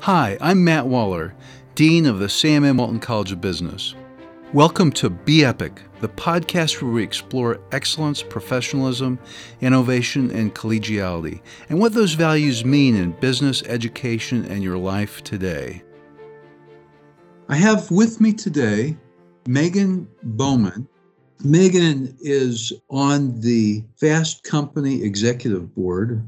Hi, 0.00 0.38
I'm 0.40 0.62
Matt 0.62 0.86
Waller, 0.86 1.34
Dean 1.74 2.06
of 2.06 2.20
the 2.20 2.28
Sam 2.28 2.64
M. 2.64 2.76
Walton 2.76 3.00
College 3.00 3.32
of 3.32 3.40
Business. 3.40 3.96
Welcome 4.52 4.92
to 4.92 5.10
Be 5.10 5.44
Epic, 5.44 5.82
the 6.00 6.08
podcast 6.08 6.80
where 6.80 6.92
we 6.92 7.02
explore 7.02 7.60
excellence, 7.72 8.22
professionalism, 8.22 9.18
innovation, 9.60 10.30
and 10.30 10.54
collegiality, 10.54 11.40
and 11.70 11.80
what 11.80 11.92
those 11.92 12.12
values 12.12 12.64
mean 12.64 12.94
in 12.94 13.12
business, 13.12 13.64
education, 13.64 14.44
and 14.44 14.62
your 14.62 14.78
life 14.78 15.24
today. 15.24 15.82
I 17.48 17.56
have 17.56 17.90
with 17.90 18.20
me 18.20 18.32
today 18.32 18.96
Megan 19.48 20.06
Bowman. 20.22 20.86
Megan 21.42 22.16
is 22.20 22.72
on 22.90 23.40
the 23.40 23.84
Fast 23.96 24.44
Company 24.44 25.02
Executive 25.02 25.74
Board, 25.74 26.26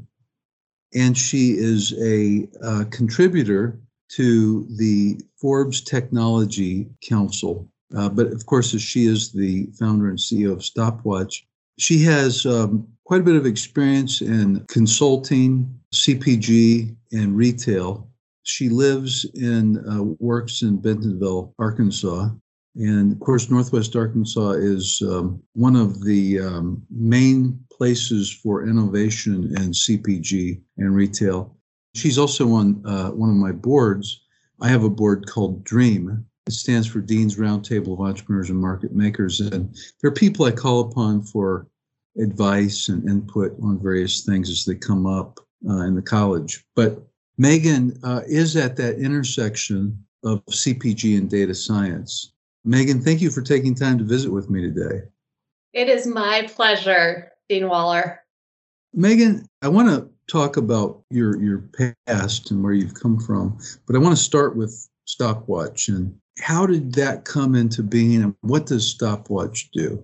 and 0.93 1.17
she 1.17 1.51
is 1.51 1.93
a 2.01 2.47
uh, 2.63 2.85
contributor 2.89 3.79
to 4.09 4.65
the 4.77 5.19
Forbes 5.39 5.81
Technology 5.81 6.87
Council. 7.07 7.69
Uh, 7.95 8.09
but 8.09 8.27
of 8.27 8.45
course, 8.45 8.73
as 8.73 8.81
she 8.81 9.05
is 9.05 9.31
the 9.31 9.67
founder 9.79 10.09
and 10.09 10.17
CEO 10.17 10.51
of 10.51 10.63
Stopwatch, 10.63 11.45
she 11.77 12.03
has 12.03 12.45
um, 12.45 12.87
quite 13.05 13.21
a 13.21 13.23
bit 13.23 13.35
of 13.35 13.45
experience 13.45 14.21
in 14.21 14.65
consulting, 14.67 15.79
CPG, 15.93 16.95
and 17.11 17.35
retail. 17.35 18.07
She 18.43 18.69
lives 18.69 19.25
and 19.35 19.77
uh, 19.77 20.03
works 20.19 20.61
in 20.61 20.77
Bentonville, 20.77 21.53
Arkansas. 21.59 22.29
And 22.75 23.11
of 23.11 23.19
course, 23.19 23.49
Northwest 23.49 23.95
Arkansas 23.95 24.51
is 24.51 25.01
um, 25.05 25.41
one 25.53 25.75
of 25.75 26.03
the 26.03 26.39
um, 26.39 26.83
main 26.89 27.59
places 27.71 28.31
for 28.31 28.67
innovation 28.67 29.45
in 29.57 29.71
CPG 29.71 30.61
and 30.77 30.95
retail. 30.95 31.55
She's 31.95 32.17
also 32.17 32.51
on 32.53 32.81
uh, 32.85 33.09
one 33.09 33.29
of 33.29 33.35
my 33.35 33.51
boards. 33.51 34.21
I 34.61 34.67
have 34.67 34.83
a 34.83 34.89
board 34.89 35.27
called 35.27 35.63
DREAM. 35.63 36.25
It 36.47 36.53
stands 36.53 36.87
for 36.87 36.99
Dean's 36.99 37.37
Roundtable 37.37 37.93
of 37.93 38.01
Entrepreneurs 38.01 38.49
and 38.49 38.59
Market 38.59 38.93
Makers. 38.93 39.39
And 39.39 39.75
there 40.01 40.09
are 40.09 40.13
people 40.13 40.45
I 40.45 40.51
call 40.51 40.81
upon 40.81 41.23
for 41.23 41.67
advice 42.17 42.89
and 42.89 43.07
input 43.09 43.55
on 43.63 43.81
various 43.81 44.23
things 44.25 44.49
as 44.49 44.65
they 44.65 44.75
come 44.75 45.05
up 45.05 45.39
uh, 45.67 45.81
in 45.81 45.95
the 45.95 46.01
college. 46.01 46.65
But 46.75 47.01
Megan 47.37 47.97
uh, 48.03 48.21
is 48.27 48.55
at 48.55 48.75
that 48.77 48.99
intersection 48.99 50.03
of 50.23 50.45
CPG 50.47 51.17
and 51.17 51.29
data 51.29 51.55
science. 51.55 52.33
Megan, 52.65 53.01
thank 53.01 53.21
you 53.21 53.29
for 53.29 53.41
taking 53.41 53.73
time 53.73 53.97
to 53.97 54.03
visit 54.03 54.31
with 54.31 54.49
me 54.49 54.61
today. 54.61 55.03
It 55.73 55.87
is 55.87 56.05
my 56.05 56.47
pleasure. 56.53 57.31
Dean 57.47 57.67
Waller. 57.67 58.21
Megan, 58.93 59.47
I 59.61 59.67
want 59.67 59.89
to 59.89 60.09
talk 60.27 60.57
about 60.57 61.01
your 61.09 61.35
your 61.41 61.63
past 62.07 62.51
and 62.51 62.63
where 62.63 62.73
you've 62.73 62.93
come 62.93 63.19
from, 63.19 63.57
but 63.87 63.95
I 63.95 63.99
want 63.99 64.15
to 64.15 64.23
start 64.23 64.55
with 64.55 64.87
Stopwatch 65.07 65.87
and 65.87 66.15
how 66.39 66.65
did 66.65 66.93
that 66.93 67.25
come 67.25 67.55
into 67.55 67.83
being 67.83 68.23
and 68.23 68.35
what 68.41 68.65
does 68.65 68.85
Stopwatch 68.87 69.69
do? 69.71 70.03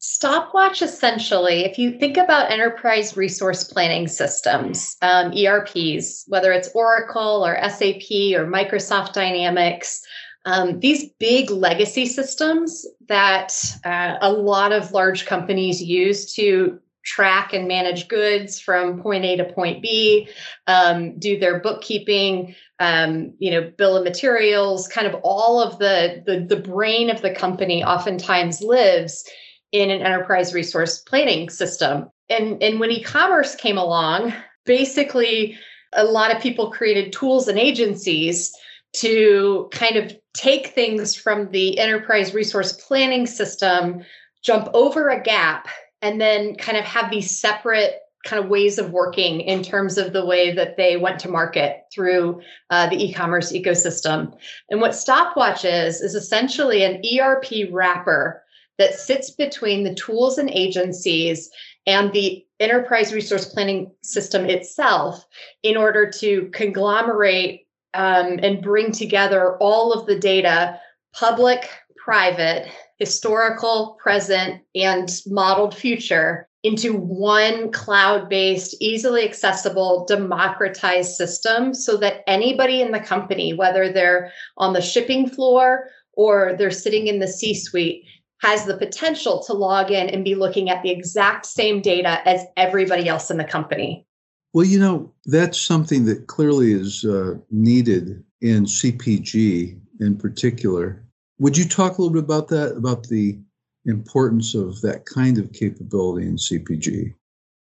Stopwatch 0.00 0.82
essentially, 0.82 1.64
if 1.64 1.78
you 1.78 1.96
think 1.96 2.16
about 2.16 2.50
enterprise 2.50 3.16
resource 3.16 3.62
planning 3.62 4.08
systems, 4.08 4.96
um, 5.00 5.32
ERPs, 5.32 6.24
whether 6.26 6.52
it's 6.52 6.70
Oracle 6.74 7.46
or 7.46 7.56
SAP 7.68 8.34
or 8.34 8.44
Microsoft 8.44 9.12
Dynamics, 9.12 10.02
um, 10.44 10.80
these 10.80 11.10
big 11.18 11.50
legacy 11.50 12.06
systems 12.06 12.86
that 13.08 13.54
uh, 13.84 14.16
a 14.20 14.32
lot 14.32 14.72
of 14.72 14.92
large 14.92 15.26
companies 15.26 15.82
use 15.82 16.34
to 16.34 16.80
track 17.04 17.52
and 17.52 17.66
manage 17.66 18.08
goods 18.08 18.60
from 18.60 19.02
point 19.02 19.24
A 19.24 19.36
to 19.36 19.44
point 19.44 19.82
B, 19.82 20.28
um, 20.66 21.18
do 21.18 21.38
their 21.38 21.60
bookkeeping, 21.60 22.54
um, 22.78 23.34
you 23.38 23.50
know, 23.50 23.72
bill 23.76 23.96
of 23.96 24.04
materials, 24.04 24.88
kind 24.88 25.06
of 25.06 25.20
all 25.22 25.60
of 25.60 25.78
the, 25.78 26.22
the 26.26 26.40
the 26.40 26.60
brain 26.60 27.10
of 27.10 27.22
the 27.22 27.34
company 27.34 27.84
oftentimes 27.84 28.60
lives 28.60 29.28
in 29.72 29.90
an 29.90 30.02
enterprise 30.02 30.54
resource 30.54 30.98
planning 30.98 31.50
system. 31.50 32.08
And 32.28 32.62
and 32.62 32.78
when 32.78 32.90
e-commerce 32.90 33.54
came 33.54 33.78
along, 33.78 34.32
basically 34.64 35.58
a 35.92 36.04
lot 36.04 36.34
of 36.34 36.42
people 36.42 36.70
created 36.70 37.12
tools 37.12 37.48
and 37.48 37.58
agencies 37.58 38.56
to 38.94 39.68
kind 39.72 39.96
of 39.96 40.16
take 40.34 40.68
things 40.68 41.14
from 41.14 41.50
the 41.50 41.78
enterprise 41.78 42.34
resource 42.34 42.72
planning 42.72 43.26
system, 43.26 44.02
jump 44.42 44.68
over 44.74 45.08
a 45.08 45.22
gap, 45.22 45.68
and 46.00 46.20
then 46.20 46.56
kind 46.56 46.78
of 46.78 46.84
have 46.84 47.10
these 47.10 47.38
separate 47.38 48.00
kind 48.24 48.42
of 48.42 48.50
ways 48.50 48.78
of 48.78 48.90
working 48.90 49.40
in 49.40 49.62
terms 49.62 49.98
of 49.98 50.12
the 50.12 50.24
way 50.24 50.52
that 50.52 50.76
they 50.76 50.96
went 50.96 51.18
to 51.18 51.28
market 51.28 51.82
through 51.92 52.40
uh, 52.70 52.88
the 52.88 53.04
e-commerce 53.04 53.52
ecosystem. 53.52 54.32
And 54.70 54.80
what 54.80 54.92
Stopwatch 54.92 55.64
is 55.64 56.00
is 56.00 56.14
essentially 56.14 56.84
an 56.84 57.02
ERP 57.18 57.68
wrapper 57.70 58.42
that 58.78 58.94
sits 58.94 59.30
between 59.30 59.82
the 59.82 59.94
tools 59.94 60.38
and 60.38 60.50
agencies 60.50 61.50
and 61.86 62.12
the 62.12 62.44
enterprise 62.60 63.12
resource 63.12 63.46
planning 63.46 63.90
system 64.02 64.44
itself 64.46 65.24
in 65.64 65.76
order 65.76 66.08
to 66.10 66.48
conglomerate 66.52 67.66
um, 67.94 68.38
and 68.42 68.62
bring 68.62 68.92
together 68.92 69.56
all 69.58 69.92
of 69.92 70.06
the 70.06 70.18
data, 70.18 70.78
public, 71.12 71.68
private, 71.96 72.68
historical, 72.98 73.98
present, 74.02 74.62
and 74.74 75.08
modeled 75.26 75.74
future 75.74 76.48
into 76.62 76.94
one 76.94 77.72
cloud 77.72 78.28
based, 78.28 78.76
easily 78.80 79.24
accessible, 79.24 80.04
democratized 80.06 81.16
system 81.16 81.74
so 81.74 81.96
that 81.96 82.22
anybody 82.26 82.80
in 82.80 82.92
the 82.92 83.00
company, 83.00 83.52
whether 83.52 83.92
they're 83.92 84.30
on 84.56 84.72
the 84.72 84.80
shipping 84.80 85.28
floor 85.28 85.88
or 86.12 86.54
they're 86.56 86.70
sitting 86.70 87.08
in 87.08 87.18
the 87.18 87.26
C 87.26 87.54
suite, 87.54 88.04
has 88.40 88.64
the 88.64 88.76
potential 88.76 89.42
to 89.44 89.52
log 89.52 89.90
in 89.90 90.08
and 90.08 90.24
be 90.24 90.34
looking 90.34 90.70
at 90.70 90.82
the 90.82 90.90
exact 90.90 91.46
same 91.46 91.80
data 91.80 92.26
as 92.28 92.44
everybody 92.56 93.08
else 93.08 93.30
in 93.30 93.36
the 93.36 93.44
company. 93.44 94.06
Well, 94.52 94.66
you 94.66 94.78
know, 94.78 95.12
that's 95.24 95.60
something 95.60 96.04
that 96.06 96.26
clearly 96.26 96.72
is 96.72 97.04
uh, 97.04 97.34
needed 97.50 98.22
in 98.40 98.64
CPG 98.64 99.78
in 100.00 100.16
particular. 100.16 101.02
Would 101.38 101.56
you 101.56 101.64
talk 101.64 101.96
a 101.96 102.02
little 102.02 102.12
bit 102.12 102.24
about 102.24 102.48
that, 102.48 102.76
about 102.76 103.08
the 103.08 103.38
importance 103.86 104.54
of 104.54 104.80
that 104.82 105.06
kind 105.06 105.38
of 105.38 105.52
capability 105.52 106.26
in 106.26 106.36
CPG? 106.36 107.14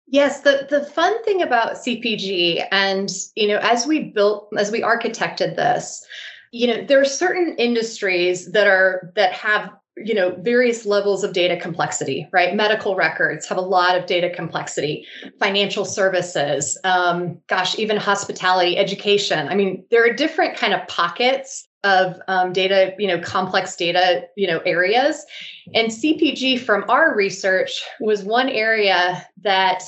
Yes, 0.07 0.41
the, 0.41 0.67
the 0.69 0.85
fun 0.85 1.23
thing 1.23 1.43
about 1.43 1.75
CPG, 1.75 2.67
and 2.73 3.09
you 3.37 3.47
know, 3.47 3.59
as 3.63 3.87
we 3.87 4.11
built, 4.11 4.49
as 4.59 4.73
we 4.73 4.81
architected 4.83 5.55
this, 5.55 6.05
you 6.51 6.67
know, 6.67 6.85
there 6.85 7.01
are 7.01 7.05
certain 7.05 7.55
industries 7.59 8.51
that 8.51 8.67
are 8.67 9.13
that 9.15 9.33
have 9.35 9.71
you 9.97 10.15
know 10.15 10.35
various 10.41 10.87
levels 10.87 11.25
of 11.25 11.33
data 11.33 11.59
complexity 11.59 12.29
right? 12.33 12.55
Medical 12.55 12.95
records 12.95 13.47
have 13.47 13.59
a 13.59 13.63
lot 13.63 13.97
of 13.97 14.07
data 14.07 14.31
complexity 14.31 15.07
financial 15.39 15.85
services 15.85 16.79
um, 16.85 17.39
gosh 17.49 17.79
even 17.79 17.97
hospitality 17.97 18.77
education. 18.77 19.49
I 19.49 19.55
mean 19.55 19.85
there 19.91 20.05
are 20.05 20.13
different 20.13 20.57
kind 20.57 20.75
of 20.75 20.87
pockets 20.89 21.67
of 21.83 22.21
um, 22.29 22.53
data 22.53 22.95
you 22.99 23.09
know 23.09 23.19
complex 23.21 23.77
data 23.77 24.27
you 24.37 24.47
know 24.47 24.59
areas. 24.61 25.25
And 25.75 25.89
cpg 25.89 26.61
from 26.61 26.85
our 26.89 27.15
research 27.15 27.83
was 28.01 28.23
one 28.23 28.49
area 28.49 29.27
that 29.43 29.83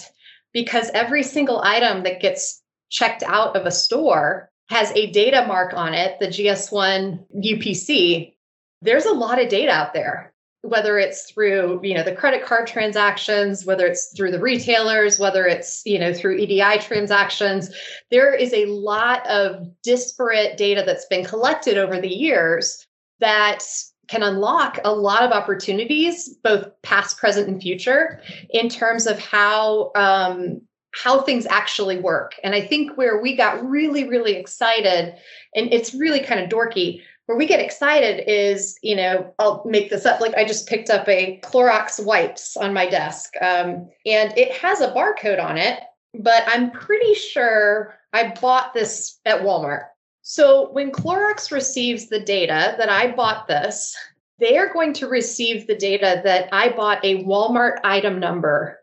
because 0.52 0.90
every 0.94 1.22
single 1.22 1.60
item 1.62 2.02
that 2.02 2.20
gets 2.20 2.62
checked 2.90 3.22
out 3.22 3.56
of 3.56 3.66
a 3.66 3.70
store 3.70 4.50
has 4.68 4.90
a 4.92 5.10
data 5.10 5.44
mark 5.46 5.74
on 5.74 5.94
it 5.94 6.18
the 6.20 6.28
gs1 6.28 7.24
upc 7.44 8.34
there's 8.82 9.06
a 9.06 9.12
lot 9.12 9.40
of 9.40 9.48
data 9.48 9.72
out 9.72 9.94
there 9.94 10.32
whether 10.62 10.96
it's 10.96 11.30
through 11.30 11.80
you 11.82 11.92
know 11.92 12.04
the 12.04 12.14
credit 12.14 12.44
card 12.44 12.66
transactions 12.66 13.66
whether 13.66 13.84
it's 13.86 14.16
through 14.16 14.30
the 14.30 14.40
retailers 14.40 15.18
whether 15.18 15.44
it's 15.44 15.82
you 15.84 15.98
know 15.98 16.14
through 16.14 16.36
edi 16.36 16.62
transactions. 16.80 17.70
There 18.10 18.32
is 18.32 18.52
a 18.52 18.66
lot 18.66 19.26
of 19.26 19.68
disparate 19.82 20.56
data 20.56 20.82
that's 20.86 21.06
been 21.06 21.24
collected 21.24 21.76
over 21.76 22.00
the 22.00 22.08
years 22.08 22.86
that 23.20 23.64
can 24.08 24.22
unlock 24.22 24.78
a 24.84 24.92
lot 24.92 25.22
of 25.22 25.32
opportunities 25.32 26.28
both 26.42 26.68
past 26.82 27.18
present 27.18 27.48
and 27.48 27.60
future 27.60 28.20
in 28.50 28.68
terms 28.68 29.06
of 29.06 29.18
how 29.18 29.90
um, 29.94 30.60
how 30.94 31.22
things 31.22 31.46
actually 31.46 31.98
work. 31.98 32.34
And 32.44 32.54
i 32.54 32.60
think 32.60 32.96
where 32.96 33.20
we 33.20 33.34
got 33.34 33.68
really 33.68 34.08
really 34.08 34.34
excited 34.34 35.14
and 35.56 35.72
it's 35.72 35.92
really 35.92 36.20
kind 36.20 36.40
of 36.40 36.48
dorky 36.48 37.02
where 37.32 37.38
we 37.38 37.46
get 37.46 37.60
excited 37.60 38.30
is, 38.30 38.78
you 38.82 38.94
know, 38.94 39.32
I'll 39.38 39.62
make 39.64 39.88
this 39.88 40.04
up. 40.04 40.20
Like 40.20 40.34
I 40.34 40.44
just 40.44 40.68
picked 40.68 40.90
up 40.90 41.08
a 41.08 41.40
Clorox 41.42 42.04
wipes 42.04 42.58
on 42.58 42.74
my 42.74 42.86
desk, 42.86 43.32
um, 43.40 43.88
and 44.04 44.36
it 44.36 44.52
has 44.52 44.82
a 44.82 44.92
barcode 44.92 45.42
on 45.42 45.56
it, 45.56 45.80
but 46.12 46.44
I'm 46.46 46.70
pretty 46.72 47.14
sure 47.14 47.98
I 48.12 48.34
bought 48.38 48.74
this 48.74 49.18
at 49.24 49.40
Walmart. 49.40 49.84
So 50.20 50.70
when 50.72 50.92
Clorox 50.92 51.50
receives 51.50 52.10
the 52.10 52.20
data 52.20 52.74
that 52.76 52.90
I 52.90 53.12
bought 53.12 53.48
this, 53.48 53.96
they 54.38 54.58
are 54.58 54.70
going 54.70 54.92
to 54.92 55.08
receive 55.08 55.66
the 55.66 55.74
data 55.74 56.20
that 56.24 56.50
I 56.52 56.68
bought 56.68 57.02
a 57.02 57.24
Walmart 57.24 57.78
item 57.82 58.20
number 58.20 58.78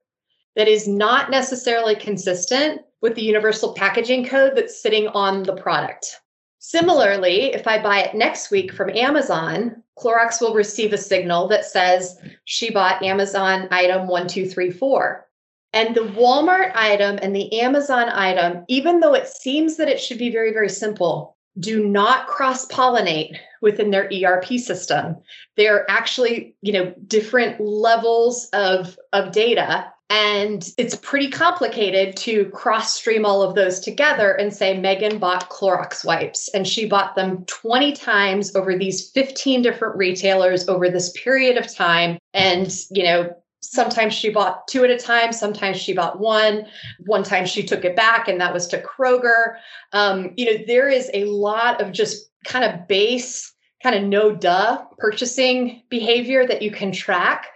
that 0.56 0.68
is 0.68 0.88
not 0.88 1.30
necessarily 1.30 1.96
consistent 1.96 2.82
with 3.04 3.14
the 3.14 3.22
universal 3.22 3.76
packaging 3.76 4.26
code 4.26 4.54
that's 4.56 4.82
sitting 4.82 5.08
on 5.10 5.44
the 5.44 5.56
product. 5.56 6.20
Similarly, 6.60 7.54
if 7.54 7.68
I 7.68 7.82
buy 7.82 8.02
it 8.02 8.16
next 8.16 8.52
week 8.52 8.74
from 8.74 8.90
Amazon, 8.90 9.82
Clorox 9.98 10.42
will 10.42 10.54
receive 10.54 10.94
a 10.94 10.98
signal 10.98 11.48
that 11.48 11.66
says 11.66 12.20
she 12.44 12.70
bought 12.70 13.04
Amazon 13.04 13.68
item 13.72 14.08
1234. 14.08 15.26
And 15.72 15.96
the 15.96 16.02
Walmart 16.02 16.72
item 16.76 17.20
and 17.22 17.36
the 17.36 17.62
Amazon 17.62 18.10
item, 18.10 18.66
even 18.68 19.00
though 19.00 19.14
it 19.14 19.28
seems 19.28 19.78
that 19.78 19.88
it 19.88 20.00
should 20.00 20.18
be 20.18 20.32
very, 20.32 20.52
very 20.52 20.70
simple, 20.70 21.38
do 21.60 21.86
not 21.86 22.28
cross 22.28 22.66
pollinate 22.68 23.36
within 23.62 23.92
their 23.92 24.10
ERP 24.12 24.46
system. 24.58 25.18
They're 25.58 25.90
actually, 25.90 26.56
you 26.62 26.74
know, 26.74 26.94
different 27.08 27.60
levels 27.60 28.50
of, 28.54 28.98
of 29.14 29.32
data. 29.32 29.92
And 30.10 30.68
it's 30.78 30.96
pretty 30.96 31.30
complicated 31.30 32.18
to 32.18 32.46
cross 32.46 32.96
stream 32.96 33.26
all 33.26 33.44
of 33.44 33.54
those 33.54 33.80
together 33.80 34.32
and 34.32 34.52
say 34.52 34.78
Megan 34.78 35.20
bought 35.20 35.50
Clorox 35.52 36.04
wipes 36.04 36.50
and 36.54 36.68
she 36.68 36.88
bought 36.88 37.16
them 37.16 37.46
20 37.46 37.94
times 37.94 38.56
over 38.56 38.76
these 38.76 39.12
15 39.12 39.62
different 39.62 39.96
retailers 39.98 40.68
over 40.68 40.90
this 40.90 41.12
period 41.12 41.58
of 41.58 41.74
time. 41.74 42.18
And, 42.34 42.76
you 42.90 43.04
know, 43.04 43.36
sometimes 43.62 44.14
she 44.14 44.30
bought 44.30 44.68
two 44.68 44.84
at 44.84 44.90
a 44.90 44.98
time 44.98 45.32
sometimes 45.32 45.78
she 45.78 45.94
bought 45.94 46.20
one. 46.20 46.66
One 47.06 47.24
time 47.24 47.46
she 47.46 47.64
took 47.64 47.86
it 47.86 47.96
back 47.96 48.28
and 48.28 48.40
that 48.42 48.54
was 48.54 48.68
to 48.68 48.82
kroger. 48.82 49.58
Um, 49.94 50.34
you 50.38 50.46
know 50.46 50.64
there 50.66 50.90
is 50.90 51.10
a 51.14 51.26
lot 51.26 51.82
of 51.82 51.92
just 51.92 52.32
kind 52.46 52.66
of 52.66 52.88
base 52.88 53.54
kind 53.84 53.96
of 53.96 54.04
no 54.04 54.34
duh 54.34 54.84
purchasing 54.98 55.84
behavior 55.90 56.48
that 56.48 56.62
you 56.62 56.72
can 56.72 56.92
track 56.92 57.48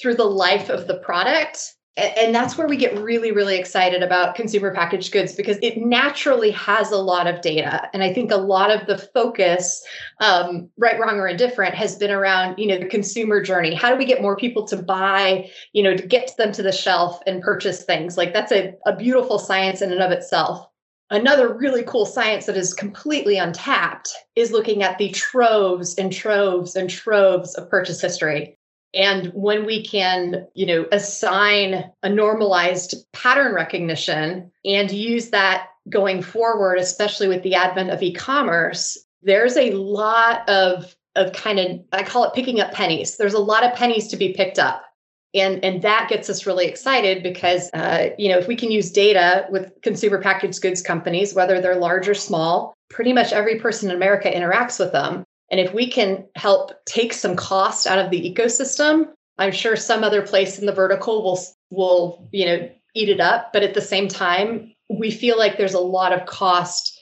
through 0.00 0.14
the 0.14 0.24
life 0.24 0.68
of 0.70 0.86
the 0.86 0.98
product 0.98 1.74
and 1.98 2.34
that's 2.34 2.56
where 2.56 2.66
we 2.66 2.76
get 2.76 2.96
really 2.98 3.32
really 3.32 3.58
excited 3.58 4.02
about 4.02 4.34
consumer 4.34 4.72
packaged 4.72 5.12
goods 5.12 5.34
because 5.34 5.58
it 5.62 5.76
naturally 5.78 6.50
has 6.52 6.92
a 6.92 6.96
lot 6.96 7.26
of 7.26 7.40
data. 7.40 7.88
And 7.92 8.02
i 8.02 8.12
think 8.12 8.30
a 8.30 8.36
lot 8.36 8.70
of 8.70 8.86
the 8.86 8.98
focus 8.98 9.82
um, 10.20 10.68
right 10.76 10.98
wrong 10.98 11.16
or 11.16 11.28
indifferent 11.28 11.74
has 11.74 11.96
been 11.96 12.10
around 12.10 12.58
you 12.58 12.66
know 12.66 12.78
the 12.78 12.86
consumer 12.86 13.42
journey. 13.42 13.74
How 13.74 13.90
do 13.90 13.96
we 13.96 14.04
get 14.04 14.22
more 14.22 14.36
people 14.36 14.66
to 14.68 14.76
buy 14.76 15.50
you 15.72 15.82
know 15.82 15.96
to 15.96 16.06
get 16.06 16.30
them 16.38 16.52
to 16.52 16.62
the 16.62 16.72
shelf 16.72 17.20
and 17.26 17.42
purchase 17.42 17.84
things? 17.84 18.16
Like 18.16 18.32
that's 18.32 18.52
a, 18.52 18.74
a 18.86 18.94
beautiful 18.94 19.38
science 19.38 19.82
in 19.82 19.92
and 19.92 20.02
of 20.02 20.12
itself. 20.12 20.66
Another 21.10 21.52
really 21.54 21.82
cool 21.84 22.04
science 22.04 22.44
that 22.46 22.56
is 22.56 22.74
completely 22.74 23.38
untapped 23.38 24.12
is 24.36 24.52
looking 24.52 24.82
at 24.82 24.98
the 24.98 25.08
troves 25.10 25.94
and 25.94 26.12
troves 26.12 26.76
and 26.76 26.90
troves 26.90 27.54
of 27.54 27.70
purchase 27.70 28.00
history. 28.00 28.57
And 28.94 29.26
when 29.34 29.66
we 29.66 29.84
can, 29.84 30.46
you 30.54 30.66
know, 30.66 30.86
assign 30.92 31.90
a 32.02 32.08
normalized 32.08 32.94
pattern 33.12 33.54
recognition 33.54 34.50
and 34.64 34.90
use 34.90 35.30
that 35.30 35.68
going 35.90 36.22
forward, 36.22 36.78
especially 36.78 37.28
with 37.28 37.42
the 37.42 37.54
advent 37.54 37.90
of 37.90 38.02
e-commerce, 38.02 38.98
there's 39.22 39.56
a 39.56 39.72
lot 39.72 40.48
of 40.48 40.94
of 41.16 41.32
kind 41.32 41.58
of 41.58 41.80
I 41.92 42.02
call 42.02 42.24
it 42.24 42.34
picking 42.34 42.60
up 42.60 42.72
pennies. 42.72 43.16
There's 43.16 43.34
a 43.34 43.40
lot 43.40 43.64
of 43.64 43.74
pennies 43.74 44.08
to 44.08 44.16
be 44.16 44.32
picked 44.32 44.58
up. 44.58 44.84
And, 45.34 45.62
and 45.62 45.82
that 45.82 46.08
gets 46.08 46.30
us 46.30 46.46
really 46.46 46.66
excited 46.66 47.22
because 47.22 47.68
uh, 47.74 48.10
you 48.16 48.30
know 48.30 48.38
if 48.38 48.48
we 48.48 48.56
can 48.56 48.70
use 48.70 48.90
data 48.90 49.46
with 49.50 49.70
consumer 49.82 50.22
packaged 50.22 50.62
goods 50.62 50.80
companies 50.80 51.34
whether 51.34 51.60
they're 51.60 51.76
large 51.76 52.08
or 52.08 52.14
small 52.14 52.74
pretty 52.88 53.12
much 53.12 53.34
every 53.34 53.60
person 53.60 53.90
in 53.90 53.96
america 53.96 54.30
interacts 54.30 54.80
with 54.80 54.90
them 54.92 55.24
and 55.50 55.60
if 55.60 55.72
we 55.72 55.90
can 55.90 56.26
help 56.34 56.72
take 56.84 57.12
some 57.12 57.36
cost 57.36 57.86
out 57.86 57.98
of 57.98 58.10
the 58.10 58.20
ecosystem, 58.20 59.08
I'm 59.38 59.52
sure 59.52 59.76
some 59.76 60.04
other 60.04 60.22
place 60.22 60.58
in 60.58 60.66
the 60.66 60.72
vertical 60.72 61.22
will 61.22 61.40
will, 61.70 62.28
you 62.32 62.46
know, 62.46 62.70
eat 62.94 63.08
it 63.08 63.20
up, 63.20 63.52
but 63.52 63.62
at 63.62 63.74
the 63.74 63.80
same 63.80 64.08
time, 64.08 64.72
we 64.88 65.10
feel 65.10 65.38
like 65.38 65.56
there's 65.56 65.74
a 65.74 65.80
lot 65.80 66.12
of 66.12 66.26
cost 66.26 66.98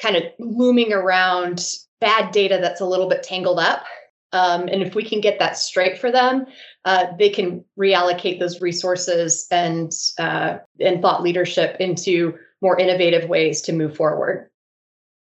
kind 0.00 0.16
of 0.16 0.24
looming 0.38 0.92
around 0.92 1.64
bad 2.00 2.32
data 2.32 2.58
that's 2.60 2.80
a 2.80 2.86
little 2.86 3.08
bit 3.08 3.22
tangled 3.22 3.58
up. 3.58 3.84
Um, 4.32 4.62
and 4.62 4.82
if 4.82 4.94
we 4.94 5.04
can 5.04 5.20
get 5.20 5.38
that 5.38 5.56
straight 5.56 5.96
for 5.96 6.10
them, 6.10 6.46
uh, 6.84 7.06
they 7.18 7.30
can 7.30 7.64
reallocate 7.78 8.40
those 8.40 8.60
resources 8.60 9.46
and 9.50 9.92
uh, 10.18 10.58
and 10.80 11.00
thought 11.00 11.22
leadership 11.22 11.76
into 11.80 12.34
more 12.60 12.78
innovative 12.78 13.28
ways 13.28 13.62
to 13.62 13.72
move 13.72 13.96
forward. 13.96 14.50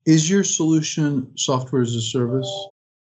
Is 0.09 0.27
your 0.27 0.43
solution 0.43 1.31
software 1.37 1.83
as 1.83 1.93
a 1.93 2.01
service? 2.01 2.49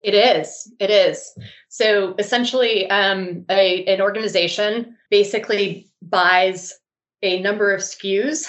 It 0.03 0.13
is. 0.13 0.69
It 0.81 0.89
is. 0.89 1.33
So 1.69 2.13
essentially, 2.19 2.89
um, 2.89 3.45
a, 3.49 3.85
an 3.85 4.01
organization 4.01 4.97
basically 5.09 5.89
buys 6.01 6.77
a 7.21 7.39
number 7.39 7.73
of 7.73 7.79
SKUs 7.79 8.47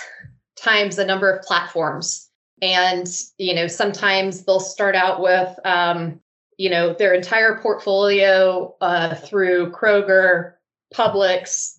times 0.57 0.97
the 0.97 1.05
number 1.05 1.31
of 1.31 1.45
platforms. 1.45 2.29
And, 2.61 3.07
you 3.39 3.55
know, 3.55 3.69
sometimes 3.69 4.45
they'll 4.45 4.59
start 4.59 4.97
out 4.97 5.23
with, 5.23 5.57
um, 5.65 6.19
you 6.59 6.71
know, 6.71 6.93
their 6.93 7.15
entire 7.15 7.57
portfolio 7.63 8.75
uh, 8.81 9.15
through 9.15 9.71
Kroger, 9.71 10.55
Publix, 10.93 11.79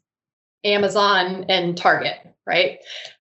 Amazon, 0.63 1.47
and 1.49 1.75
Target, 1.75 2.15
right? 2.47 2.79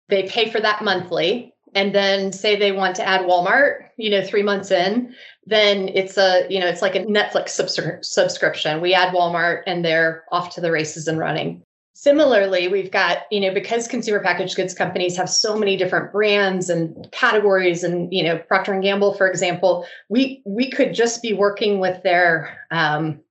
They 0.07 0.23
pay 0.23 0.49
for 0.49 0.61
that 0.61 0.85
monthly 0.85 1.51
and 1.75 1.93
then 1.93 2.31
say 2.31 2.55
they 2.55 2.71
want 2.71 2.95
to 2.95 3.07
add 3.07 3.21
Walmart, 3.21 3.89
you 3.97 4.09
know, 4.09 4.23
three 4.23 4.43
months 4.43 4.71
in, 4.71 5.13
then 5.45 5.89
it's 5.89 6.17
a, 6.17 6.47
you 6.49 6.59
know, 6.59 6.67
it's 6.67 6.81
like 6.81 6.95
a 6.95 7.01
Netflix 7.01 7.49
subscri- 7.49 8.03
subscription. 8.03 8.81
We 8.81 8.93
add 8.93 9.13
Walmart 9.13 9.63
and 9.67 9.83
they're 9.83 10.23
off 10.31 10.55
to 10.55 10.61
the 10.61 10.71
races 10.71 11.07
and 11.07 11.19
running. 11.19 11.61
Similarly, 11.93 12.67
we've 12.67 12.91
got, 12.91 13.19
you 13.31 13.39
know, 13.39 13.53
because 13.53 13.87
consumer 13.87 14.21
packaged 14.21 14.55
goods 14.55 14.73
companies 14.73 15.15
have 15.17 15.29
so 15.29 15.57
many 15.57 15.77
different 15.77 16.11
brands 16.11 16.69
and 16.69 17.09
categories 17.11 17.83
and, 17.83 18.11
you 18.11 18.23
know, 18.23 18.37
Procter 18.37 18.73
and 18.73 18.83
Gamble, 18.83 19.13
for 19.13 19.29
example, 19.29 19.85
we 20.09 20.41
we 20.45 20.69
could 20.69 20.93
just 20.93 21.21
be 21.21 21.33
working 21.33 21.79
with 21.79 22.03
their 22.03 22.65
um, 22.71 23.21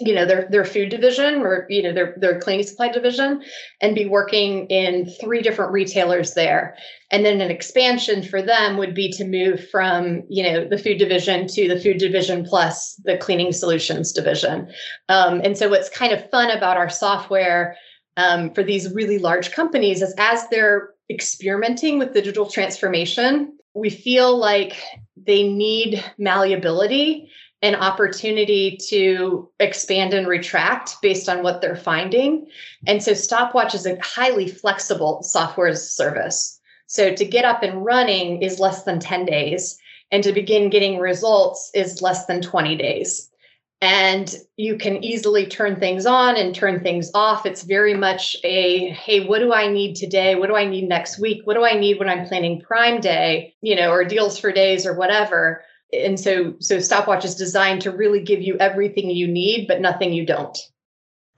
you 0.00 0.14
know 0.14 0.24
their 0.24 0.48
their 0.50 0.64
food 0.64 0.88
division 0.88 1.42
or 1.42 1.66
you 1.68 1.82
know 1.82 1.92
their 1.92 2.14
their 2.16 2.40
cleaning 2.40 2.66
supply 2.66 2.88
division 2.88 3.42
and 3.80 3.94
be 3.94 4.06
working 4.06 4.66
in 4.68 5.10
three 5.20 5.42
different 5.42 5.72
retailers 5.72 6.34
there. 6.34 6.76
And 7.10 7.26
then 7.26 7.42
an 7.42 7.50
expansion 7.50 8.22
for 8.22 8.40
them 8.40 8.78
would 8.78 8.94
be 8.94 9.12
to 9.12 9.24
move 9.24 9.68
from 9.70 10.22
you 10.30 10.42
know 10.42 10.66
the 10.66 10.78
food 10.78 10.98
division 10.98 11.46
to 11.48 11.68
the 11.68 11.78
food 11.78 11.98
division 11.98 12.44
plus 12.44 12.94
the 13.04 13.18
cleaning 13.18 13.52
solutions 13.52 14.12
division. 14.12 14.70
Um, 15.08 15.40
and 15.44 15.58
so 15.58 15.68
what's 15.68 15.90
kind 15.90 16.12
of 16.12 16.30
fun 16.30 16.50
about 16.50 16.78
our 16.78 16.88
software 16.88 17.76
um, 18.16 18.52
for 18.54 18.62
these 18.62 18.92
really 18.94 19.18
large 19.18 19.52
companies 19.52 20.00
is 20.00 20.14
as 20.18 20.48
they're 20.48 20.90
experimenting 21.10 21.98
with 21.98 22.14
digital 22.14 22.46
transformation 22.46 23.52
we 23.74 23.90
feel 23.90 24.36
like 24.36 24.76
they 25.16 25.48
need 25.48 26.02
malleability 26.18 27.30
an 27.62 27.76
opportunity 27.76 28.76
to 28.88 29.48
expand 29.60 30.12
and 30.12 30.26
retract 30.26 30.96
based 31.00 31.28
on 31.28 31.44
what 31.44 31.60
they're 31.60 31.76
finding. 31.76 32.46
And 32.86 33.02
so 33.02 33.12
Stopwatch 33.12 33.74
is 33.74 33.86
a 33.86 33.98
highly 34.02 34.48
flexible 34.48 35.22
software 35.22 35.74
service. 35.76 36.60
So 36.86 37.14
to 37.14 37.24
get 37.24 37.44
up 37.44 37.62
and 37.62 37.84
running 37.84 38.42
is 38.42 38.58
less 38.58 38.82
than 38.82 38.98
10 38.98 39.24
days, 39.24 39.78
and 40.10 40.22
to 40.24 40.32
begin 40.32 40.68
getting 40.68 40.98
results 40.98 41.70
is 41.72 42.02
less 42.02 42.26
than 42.26 42.42
20 42.42 42.76
days. 42.76 43.30
And 43.80 44.32
you 44.56 44.76
can 44.76 45.02
easily 45.02 45.46
turn 45.46 45.80
things 45.80 46.06
on 46.06 46.36
and 46.36 46.54
turn 46.54 46.80
things 46.80 47.10
off. 47.14 47.46
It's 47.46 47.62
very 47.62 47.94
much 47.94 48.36
a 48.44 48.90
hey, 48.90 49.26
what 49.26 49.40
do 49.40 49.52
I 49.52 49.66
need 49.66 49.96
today? 49.96 50.36
What 50.36 50.48
do 50.48 50.54
I 50.54 50.66
need 50.66 50.88
next 50.88 51.18
week? 51.18 51.40
What 51.44 51.54
do 51.54 51.64
I 51.64 51.74
need 51.74 51.98
when 51.98 52.08
I'm 52.08 52.28
planning 52.28 52.60
Prime 52.60 53.00
Day, 53.00 53.54
you 53.60 53.74
know, 53.74 53.90
or 53.90 54.04
deals 54.04 54.38
for 54.38 54.52
days 54.52 54.86
or 54.86 54.94
whatever? 54.94 55.64
And 55.92 56.18
so 56.18 56.54
so 56.58 56.80
stopwatch 56.80 57.24
is 57.24 57.34
designed 57.34 57.82
to 57.82 57.90
really 57.90 58.20
give 58.20 58.40
you 58.40 58.56
everything 58.58 59.10
you 59.10 59.28
need 59.28 59.66
but 59.66 59.80
nothing 59.80 60.12
you 60.12 60.26
don't. 60.26 60.58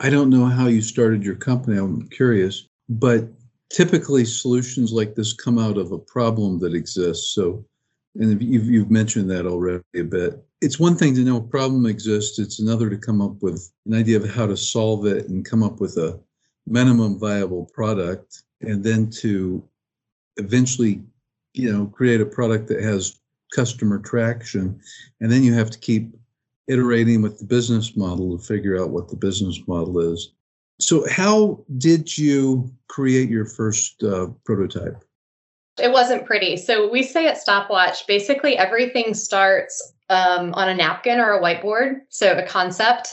I 0.00 0.11
don't 0.11 0.30
know 0.30 0.46
how 0.46 0.66
you 0.66 0.82
started 0.82 1.25
your 1.25 1.37
company 1.37 1.78
i'm 1.78 2.08
curious 2.08 2.66
but 2.88 3.28
typically 3.75 4.25
solutions 4.25 4.92
like 4.92 5.14
this 5.14 5.32
come 5.32 5.58
out 5.58 5.76
of 5.76 5.90
a 5.92 5.99
problem 5.99 6.58
that 6.61 6.75
exists. 6.75 7.34
So 7.34 7.64
and 8.16 8.40
you've, 8.40 8.66
you've 8.66 8.90
mentioned 8.90 9.28
that 9.30 9.46
already 9.46 9.82
a 9.96 10.02
bit. 10.02 10.40
It's 10.61 10.78
one 10.78 10.96
thing 10.96 11.16
to 11.16 11.20
know 11.23 11.38
a 11.38 11.42
problem 11.42 11.84
exists 11.84 12.38
it's 12.38 12.61
another 12.61 12.88
to 12.88 12.96
come 12.96 13.20
up 13.20 13.42
with 13.42 13.70
an 13.87 13.94
idea 13.94 14.16
of 14.16 14.30
how 14.30 14.46
to 14.46 14.56
solve 14.56 15.06
it 15.06 15.28
and 15.28 15.44
come 15.44 15.62
up 15.62 15.80
with 15.80 15.96
a 15.96 16.20
minimum 16.66 17.18
viable 17.18 17.68
product 17.75 18.42
and 18.61 18.82
then 18.82 19.11
to 19.11 19.62
eventually 20.37 21.02
you 21.52 21.70
know 21.70 21.87
create 21.87 22.20
a 22.20 22.26
product 22.26 22.68
that 22.68 22.82
has 22.82 23.20
customer 23.54 23.99
traction. 23.99 24.80
And 25.20 25.30
then 25.30 25.42
you 25.42 25.54
have 25.54 25.70
to 25.70 25.78
keep 25.78 26.14
iterating 26.66 27.23
with 27.23 27.38
the 27.38 27.44
business 27.44 27.96
model 27.96 28.37
to 28.37 28.44
figure 28.44 28.80
out 28.80 28.90
what 28.90 29.08
the 29.08 29.16
business 29.16 29.61
model 29.66 29.99
is. 30.00 30.32
So, 30.80 31.08
how 31.08 31.64
did 31.78 32.18
you 32.18 32.70
create 32.88 33.28
your 33.30 33.46
first 33.46 34.02
uh, 34.02 34.28
prototype? 34.44 35.04
It 35.80 35.92
wasn't 35.92 36.26
pretty. 36.26 36.56
So, 36.56 36.90
we 36.90 37.02
say 37.02 37.28
at 37.28 37.38
Stopwatch 37.38 38.06
basically 38.08 38.56
everything 38.56 39.14
starts 39.14 39.92
um, 40.11 40.52
on 40.54 40.68
a 40.68 40.75
napkin 40.75 41.20
or 41.20 41.32
a 41.32 41.40
whiteboard. 41.40 42.00
So, 42.08 42.37
a 42.37 42.46
concept 42.46 43.08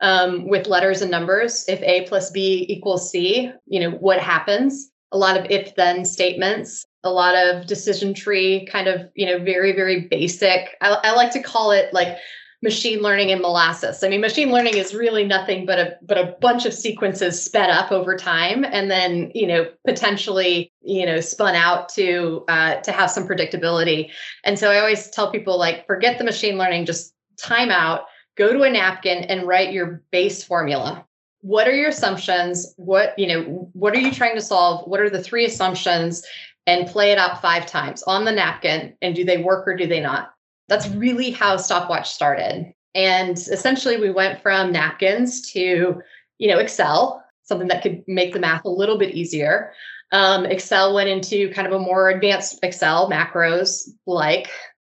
um, 0.00 0.48
with 0.48 0.66
letters 0.66 1.02
and 1.02 1.10
numbers. 1.10 1.64
If 1.68 1.80
A 1.82 2.06
plus 2.08 2.30
B 2.30 2.66
equals 2.68 3.10
C, 3.10 3.52
you 3.66 3.80
know, 3.80 3.90
what 3.90 4.18
happens? 4.20 4.90
A 5.12 5.18
lot 5.18 5.38
of 5.38 5.46
if 5.50 5.74
then 5.76 6.04
statements, 6.04 6.84
a 7.04 7.10
lot 7.10 7.34
of 7.36 7.66
decision 7.66 8.14
tree 8.14 8.66
kind 8.70 8.88
of, 8.88 9.08
you 9.14 9.26
know, 9.26 9.38
very, 9.38 9.72
very 9.72 10.08
basic. 10.08 10.76
I, 10.80 10.98
I 11.04 11.12
like 11.14 11.30
to 11.32 11.42
call 11.42 11.70
it 11.70 11.92
like 11.92 12.16
machine 12.64 13.00
learning 13.00 13.30
and 13.30 13.42
molasses. 13.42 14.02
I 14.02 14.08
mean, 14.08 14.22
machine 14.22 14.50
learning 14.50 14.76
is 14.76 14.94
really 14.94 15.24
nothing 15.24 15.66
but 15.66 15.78
a 15.78 15.96
but 16.02 16.18
a 16.18 16.34
bunch 16.40 16.64
of 16.64 16.72
sequences 16.72 17.40
sped 17.44 17.70
up 17.70 17.92
over 17.92 18.16
time, 18.16 18.64
and 18.64 18.90
then 18.90 19.30
you 19.34 19.46
know 19.46 19.68
potentially 19.86 20.72
you 20.80 21.06
know 21.06 21.20
spun 21.20 21.54
out 21.54 21.90
to 21.90 22.44
uh, 22.48 22.76
to 22.76 22.90
have 22.90 23.10
some 23.10 23.28
predictability. 23.28 24.10
And 24.42 24.58
so 24.58 24.70
I 24.70 24.78
always 24.80 25.10
tell 25.10 25.30
people 25.30 25.58
like, 25.58 25.86
forget 25.86 26.18
the 26.18 26.24
machine 26.24 26.56
learning, 26.56 26.86
just 26.86 27.14
time 27.36 27.70
out, 27.70 28.06
go 28.36 28.52
to 28.52 28.62
a 28.62 28.70
napkin 28.70 29.24
and 29.24 29.46
write 29.46 29.72
your 29.72 30.02
base 30.10 30.42
formula. 30.42 31.04
What 31.44 31.68
are 31.68 31.74
your 31.74 31.90
assumptions? 31.90 32.72
What 32.78 33.18
you 33.18 33.26
know? 33.26 33.68
What 33.74 33.94
are 33.94 33.98
you 33.98 34.10
trying 34.10 34.34
to 34.34 34.40
solve? 34.40 34.88
What 34.88 35.00
are 35.00 35.10
the 35.10 35.22
three 35.22 35.44
assumptions? 35.44 36.24
And 36.66 36.88
play 36.88 37.12
it 37.12 37.18
out 37.18 37.42
five 37.42 37.66
times 37.66 38.02
on 38.04 38.24
the 38.24 38.32
napkin. 38.32 38.96
And 39.02 39.14
do 39.14 39.22
they 39.22 39.36
work 39.36 39.68
or 39.68 39.76
do 39.76 39.86
they 39.86 40.00
not? 40.00 40.32
That's 40.68 40.88
really 40.88 41.30
how 41.30 41.58
Stopwatch 41.58 42.06
started. 42.06 42.72
And 42.94 43.36
essentially, 43.36 43.98
we 43.98 44.10
went 44.10 44.40
from 44.40 44.72
napkins 44.72 45.52
to, 45.52 46.00
you 46.38 46.48
know, 46.48 46.58
Excel, 46.58 47.22
something 47.42 47.68
that 47.68 47.82
could 47.82 48.02
make 48.06 48.32
the 48.32 48.40
math 48.40 48.64
a 48.64 48.70
little 48.70 48.96
bit 48.96 49.14
easier. 49.14 49.74
Um, 50.12 50.46
Excel 50.46 50.94
went 50.94 51.10
into 51.10 51.52
kind 51.52 51.66
of 51.66 51.74
a 51.74 51.78
more 51.78 52.08
advanced 52.08 52.58
Excel 52.62 53.10
macros 53.10 53.90
like. 54.06 54.48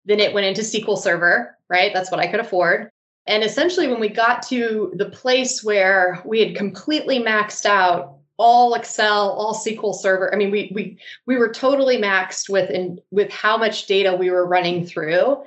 Then 0.05 0.21
it 0.21 0.33
went 0.33 0.47
into 0.47 0.62
SQL 0.62 0.97
Server, 0.97 1.59
right? 1.69 1.91
That's 1.93 2.12
what 2.12 2.21
I 2.21 2.29
could 2.29 2.38
afford. 2.38 2.93
And 3.26 3.42
essentially, 3.42 3.88
when 3.88 4.00
we 4.00 4.09
got 4.09 4.42
to 4.49 4.92
the 4.95 5.11
place 5.11 5.64
where 5.64 6.23
we 6.25 6.40
had 6.40 6.56
completely 6.56 7.18
maxed 7.18 7.66
out 7.66 8.16
all 8.38 8.75
Excel, 8.75 9.30
all 9.30 9.54
SQL 9.54 9.95
Server. 9.95 10.33
I 10.33 10.37
mean, 10.37 10.50
we 10.50 10.71
we 10.75 10.99
we 11.26 11.37
were 11.37 11.52
totally 11.52 11.97
maxed 11.99 12.49
with 12.49 12.71
in 12.71 13.00
with 13.11 13.30
how 13.30 13.56
much 13.56 13.87
data 13.87 14.14
we 14.14 14.30
were 14.30 14.47
running 14.47 14.87
through. 14.87 15.42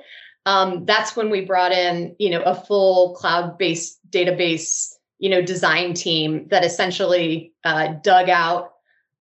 Um, 0.46 0.84
that's 0.86 1.14
when 1.14 1.30
we 1.30 1.44
brought 1.44 1.72
in, 1.72 2.16
you 2.18 2.30
know, 2.30 2.42
a 2.42 2.54
full 2.54 3.14
cloud-based 3.14 4.00
database, 4.10 4.94
you 5.18 5.28
know, 5.28 5.42
design 5.42 5.92
team 5.92 6.48
that 6.48 6.64
essentially 6.64 7.52
uh, 7.62 7.88
dug 8.02 8.30
out 8.30 8.72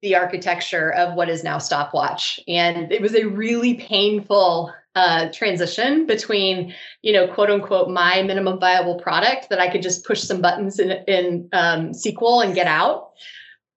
the 0.01 0.15
architecture 0.15 0.93
of 0.93 1.15
what 1.15 1.29
is 1.29 1.43
now 1.43 1.59
Stopwatch, 1.59 2.39
and 2.47 2.93
it 2.93 3.03
was 3.03 3.15
a 3.15 3.25
really 3.25 3.75
painful 3.75 4.73
uh, 4.99 5.31
transition 5.33 6.07
between, 6.07 6.75
you 7.03 7.13
know, 7.13 7.29
quote 7.29 7.51
unquote, 7.51 7.89
my 7.89 8.23
minimum 8.23 8.59
viable 8.59 8.97
product 8.97 9.49
that 9.49 9.61
I 9.61 9.71
could 9.71 9.81
just 9.81 10.05
push 10.05 10.21
some 10.21 10.41
buttons 10.41 10.81
in 10.81 10.91
in 11.07 11.49
um, 11.53 11.91
SQL 11.91 12.45
and 12.45 12.53
get 12.55 12.67
out 12.67 13.11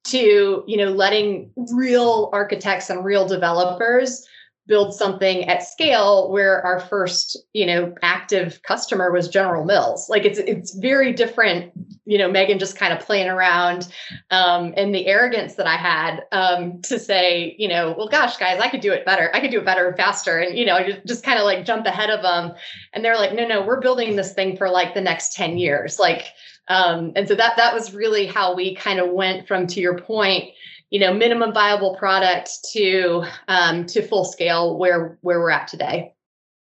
to 0.04 0.64
you 0.66 0.78
know 0.78 0.90
letting 0.92 1.52
real 1.74 2.32
architects 2.34 2.90
and 2.90 3.06
real 3.06 3.28
developers 3.28 4.26
build 4.68 4.94
something 4.94 5.46
at 5.46 5.64
scale 5.64 6.32
where 6.32 6.62
our 6.62 6.80
first 6.80 7.38
you 7.54 7.66
know 7.66 7.94
active 8.02 8.62
customer 8.64 9.12
was 9.12 9.28
general 9.28 9.66
mills. 9.66 10.10
Like 10.10 10.26
it's 10.26 10.40
it's 10.40 10.76
very 10.76 11.14
different 11.14 11.72
you 12.06 12.18
know 12.18 12.30
megan 12.30 12.58
just 12.58 12.76
kind 12.76 12.92
of 12.92 13.00
playing 13.00 13.30
around 13.30 13.88
um, 14.32 14.74
and 14.76 14.94
the 14.94 15.06
arrogance 15.06 15.56
that 15.56 15.68
i 15.68 15.76
had 15.76 16.22
um, 16.32 16.82
to 16.82 17.00
say 17.00 17.56
you 17.60 17.68
know 17.68 17.94
well 17.96 18.08
gosh 18.08 18.38
guys 18.38 18.60
i 18.60 18.70
could 18.70 18.82
do 18.82 18.92
it 18.92 19.06
better. 19.06 19.30
I 19.34 19.40
could 19.40 19.52
do 19.52 19.60
it 19.60 19.66
better 19.66 19.88
and 19.88 19.98
faster. 19.98 20.40
And 20.40 20.58
you 20.58 20.66
know 20.66 20.84
just, 20.86 21.06
just 21.06 21.24
kind 21.24 21.38
of 21.38 21.46
like 21.46 21.66
jump 21.66 21.86
ahead 21.86 22.10
of 22.10 22.22
them 22.22 22.54
and 22.94 23.06
they're 23.06 23.18
like 23.18 23.34
no 23.34 23.48
no 23.48 23.62
we're 23.66 23.80
building 23.80 24.16
this 24.16 24.34
thing 24.34 24.58
for 24.58 24.70
like 24.70 24.94
the 24.94 25.02
next 25.02 25.34
10 25.34 25.58
years. 25.58 26.00
Like 26.00 26.26
um, 26.68 27.12
and 27.16 27.28
so 27.28 27.36
that 27.36 27.58
that 27.58 27.74
was 27.74 27.94
really 27.94 28.26
how 28.26 28.56
we 28.56 28.76
kind 28.76 29.00
of 29.00 29.10
went 29.10 29.48
from 29.48 29.68
to 29.68 29.82
your 29.82 29.98
point, 29.98 30.52
you 30.92 31.00
know, 31.00 31.14
minimum 31.14 31.54
viable 31.54 31.96
product 31.96 32.52
to 32.74 33.24
um, 33.48 33.86
to 33.88 34.02
full 34.02 34.26
scale 34.26 34.78
where 34.78 35.18
where 35.22 35.40
we're 35.40 35.50
at 35.50 35.68
today. 35.68 36.14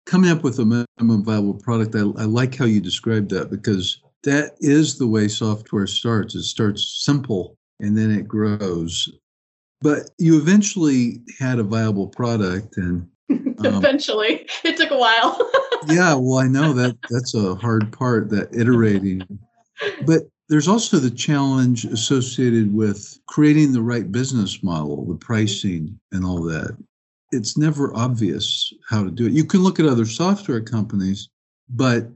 Coming 0.06 0.32
up 0.32 0.44
with 0.44 0.60
a 0.60 0.66
minimum 0.66 1.24
viable 1.24 1.54
product, 1.54 1.96
I, 1.96 2.00
I 2.00 2.26
like 2.26 2.56
how 2.56 2.66
you 2.66 2.82
described 2.82 3.30
that 3.32 3.50
because 3.50 4.02
that 4.24 4.56
is 4.60 4.98
the 4.98 5.08
way 5.08 5.28
software 5.28 5.88
starts. 5.88 6.36
It 6.36 6.44
starts 6.44 7.04
simple 7.04 7.56
and 7.80 7.98
then 7.98 8.12
it 8.12 8.28
grows. 8.28 9.10
But 9.82 10.10
you 10.18 10.38
eventually 10.38 11.22
had 11.40 11.60
a 11.60 11.64
viable 11.64 12.08
product 12.08 12.78
and 12.78 13.08
um, 13.30 13.56
eventually 13.60 14.48
it 14.64 14.78
took 14.78 14.92
a 14.92 14.98
while 14.98 15.52
yeah 15.88 16.14
well 16.14 16.38
i 16.38 16.48
know 16.48 16.74
that 16.74 16.96
that's 17.10 17.34
a 17.34 17.56
hard 17.56 17.92
part 17.92 18.30
that 18.30 18.54
iterating 18.56 19.24
but 20.06 20.22
there's 20.48 20.68
also 20.68 20.98
the 20.98 21.12
challenge 21.12 21.86
associated 21.86 22.74
with 22.74 23.20
creating 23.28 23.72
the 23.72 23.82
right 23.82 24.12
business 24.12 24.62
model, 24.62 25.06
the 25.06 25.16
pricing, 25.16 26.00
and 26.12 26.24
all 26.24 26.42
that. 26.44 26.78
It's 27.32 27.58
never 27.58 27.96
obvious 27.96 28.72
how 28.88 29.04
to 29.04 29.12
do 29.12 29.26
it. 29.26 29.34
You 29.34 29.46
can 29.46 29.62
look 29.62 29.80
at 29.80 29.88
other 29.88 30.06
software 30.06 30.62
companies, 30.62 31.30
but 31.70 32.08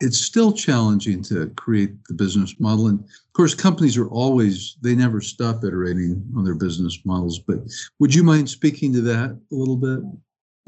it's 0.00 0.18
still 0.18 0.52
challenging 0.52 1.22
to 1.22 1.48
create 1.56 1.92
the 2.08 2.14
business 2.14 2.58
model. 2.58 2.88
And 2.88 3.00
of 3.00 3.32
course, 3.32 3.54
companies 3.54 3.96
are 3.96 4.08
always, 4.08 4.76
they 4.82 4.94
never 4.94 5.20
stop 5.20 5.64
iterating 5.64 6.22
on 6.36 6.44
their 6.44 6.54
business 6.54 6.98
models. 7.04 7.38
But 7.38 7.60
would 7.98 8.14
you 8.14 8.22
mind 8.22 8.50
speaking 8.50 8.92
to 8.92 9.00
that 9.02 9.30
a 9.30 9.54
little 9.54 9.76
bit? 9.76 10.00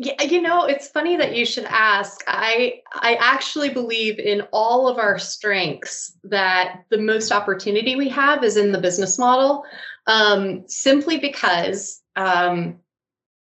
Yeah, 0.00 0.23
you 0.23 0.40
know, 0.40 0.64
it's 0.64 0.88
funny 0.88 1.17
that 1.17 1.35
you 1.35 1.45
should 1.45 1.64
ask. 1.64 2.23
I 2.28 2.83
I 2.93 3.17
actually 3.21 3.71
believe 3.71 4.21
in 4.21 4.43
all 4.52 4.87
of 4.87 4.97
our 4.97 5.19
strengths 5.19 6.17
that 6.23 6.85
the 6.90 6.99
most 6.99 7.33
opportunity 7.33 7.97
we 7.97 8.09
have 8.11 8.45
is 8.45 8.57
in 8.57 8.71
the 8.71 8.81
business 8.81 9.19
model, 9.19 9.64
um, 10.07 10.62
simply 10.69 11.19
because. 11.19 12.00
Um, 12.14 12.76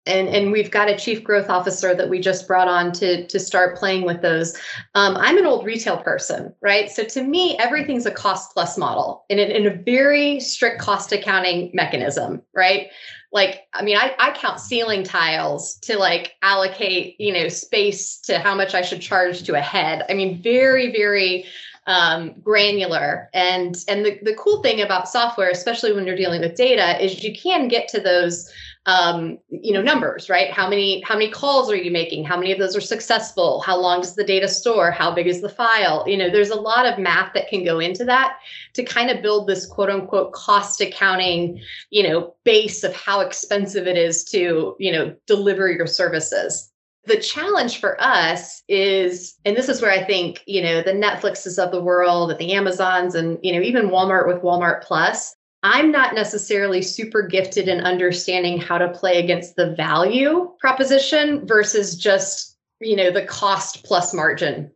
and, 0.06 0.28
and 0.28 0.50
we've 0.50 0.70
got 0.70 0.88
a 0.88 0.96
chief 0.96 1.22
growth 1.22 1.50
officer 1.50 1.94
that 1.94 2.08
we 2.08 2.20
just 2.20 2.48
brought 2.48 2.68
on 2.68 2.90
to, 2.92 3.26
to 3.26 3.38
start 3.38 3.76
playing 3.76 4.06
with 4.06 4.22
those. 4.22 4.56
Um, 4.94 5.14
I'm 5.16 5.36
an 5.36 5.44
old 5.44 5.66
retail 5.66 5.98
person, 5.98 6.54
right? 6.62 6.90
So 6.90 7.04
to 7.04 7.22
me, 7.22 7.56
everything's 7.58 8.06
a 8.06 8.10
cost 8.10 8.52
plus 8.54 8.78
model 8.78 9.24
in, 9.28 9.38
in 9.38 9.66
a 9.66 9.74
very 9.84 10.40
strict 10.40 10.80
cost 10.80 11.12
accounting 11.12 11.70
mechanism, 11.74 12.40
right? 12.56 12.88
Like 13.32 13.66
i 13.74 13.82
mean 13.82 13.96
I, 13.96 14.14
I 14.18 14.32
count 14.32 14.60
ceiling 14.60 15.04
tiles 15.04 15.74
to 15.82 15.98
like 15.98 16.34
allocate 16.42 17.20
you 17.20 17.32
know 17.32 17.48
space 17.48 18.18
to 18.22 18.38
how 18.38 18.54
much 18.54 18.74
i 18.74 18.82
should 18.82 19.00
charge 19.00 19.42
to 19.44 19.54
a 19.54 19.60
head. 19.60 20.04
I 20.08 20.14
mean 20.14 20.42
very 20.42 20.92
very 20.92 21.46
um, 21.86 22.34
granular. 22.42 23.28
And 23.34 23.76
and 23.88 24.04
the, 24.04 24.18
the 24.22 24.34
cool 24.34 24.62
thing 24.62 24.80
about 24.80 25.08
software 25.08 25.50
especially 25.50 25.92
when 25.92 26.06
you're 26.06 26.16
dealing 26.16 26.40
with 26.40 26.56
data 26.56 27.02
is 27.02 27.24
you 27.24 27.34
can 27.34 27.68
get 27.68 27.88
to 27.88 28.00
those 28.00 28.50
um, 28.86 29.38
you 29.50 29.72
know 29.74 29.82
numbers 29.82 30.30
right? 30.30 30.50
How 30.50 30.68
many 30.68 31.02
how 31.02 31.14
many 31.14 31.30
calls 31.30 31.70
are 31.70 31.76
you 31.76 31.90
making? 31.90 32.24
How 32.24 32.36
many 32.36 32.50
of 32.50 32.58
those 32.58 32.74
are 32.74 32.80
successful? 32.80 33.60
How 33.60 33.78
long 33.78 34.00
does 34.00 34.14
the 34.14 34.24
data 34.24 34.48
store? 34.48 34.90
How 34.90 35.14
big 35.14 35.26
is 35.26 35.42
the 35.42 35.50
file? 35.50 36.04
You 36.06 36.16
know 36.16 36.30
there's 36.30 36.50
a 36.50 36.60
lot 36.60 36.86
of 36.86 36.98
math 36.98 37.34
that 37.34 37.48
can 37.48 37.62
go 37.62 37.78
into 37.78 38.04
that 38.06 38.38
to 38.74 38.82
kind 38.82 39.10
of 39.10 39.22
build 39.22 39.46
this 39.46 39.66
quote 39.66 39.90
unquote 39.90 40.32
cost 40.32 40.80
accounting 40.80 41.60
you 41.90 42.02
know 42.02 42.34
base 42.44 42.82
of 42.82 42.96
how 42.96 43.20
expensive 43.20 43.86
it 43.86 43.98
is 43.98 44.24
to 44.24 44.76
you 44.78 44.92
know 44.92 45.14
deliver 45.26 45.70
your 45.70 45.86
services. 45.86 46.72
The 47.04 47.18
challenge 47.18 47.80
for 47.80 48.00
us 48.00 48.62
is 48.68 49.38
and 49.44 49.56
this 49.56 49.68
is 49.68 49.82
where 49.82 49.90
i 49.90 50.04
think 50.04 50.42
you 50.46 50.62
know 50.62 50.82
the 50.82 50.92
netflixes 50.92 51.62
of 51.62 51.72
the 51.72 51.82
world 51.82 52.30
and 52.30 52.38
the 52.38 52.52
amazons 52.52 53.14
and 53.14 53.38
you 53.42 53.52
know 53.52 53.60
even 53.60 53.88
walmart 53.88 54.28
with 54.28 54.42
walmart 54.42 54.82
plus 54.82 55.34
I'm 55.62 55.92
not 55.92 56.14
necessarily 56.14 56.80
super 56.82 57.22
gifted 57.22 57.68
in 57.68 57.80
understanding 57.80 58.58
how 58.58 58.78
to 58.78 58.88
play 58.88 59.22
against 59.22 59.56
the 59.56 59.74
value 59.74 60.50
proposition 60.58 61.46
versus 61.46 61.96
just, 61.96 62.56
you 62.80 62.96
know, 62.96 63.10
the 63.10 63.26
cost 63.26 63.84
plus 63.84 64.14
margin. 64.14 64.70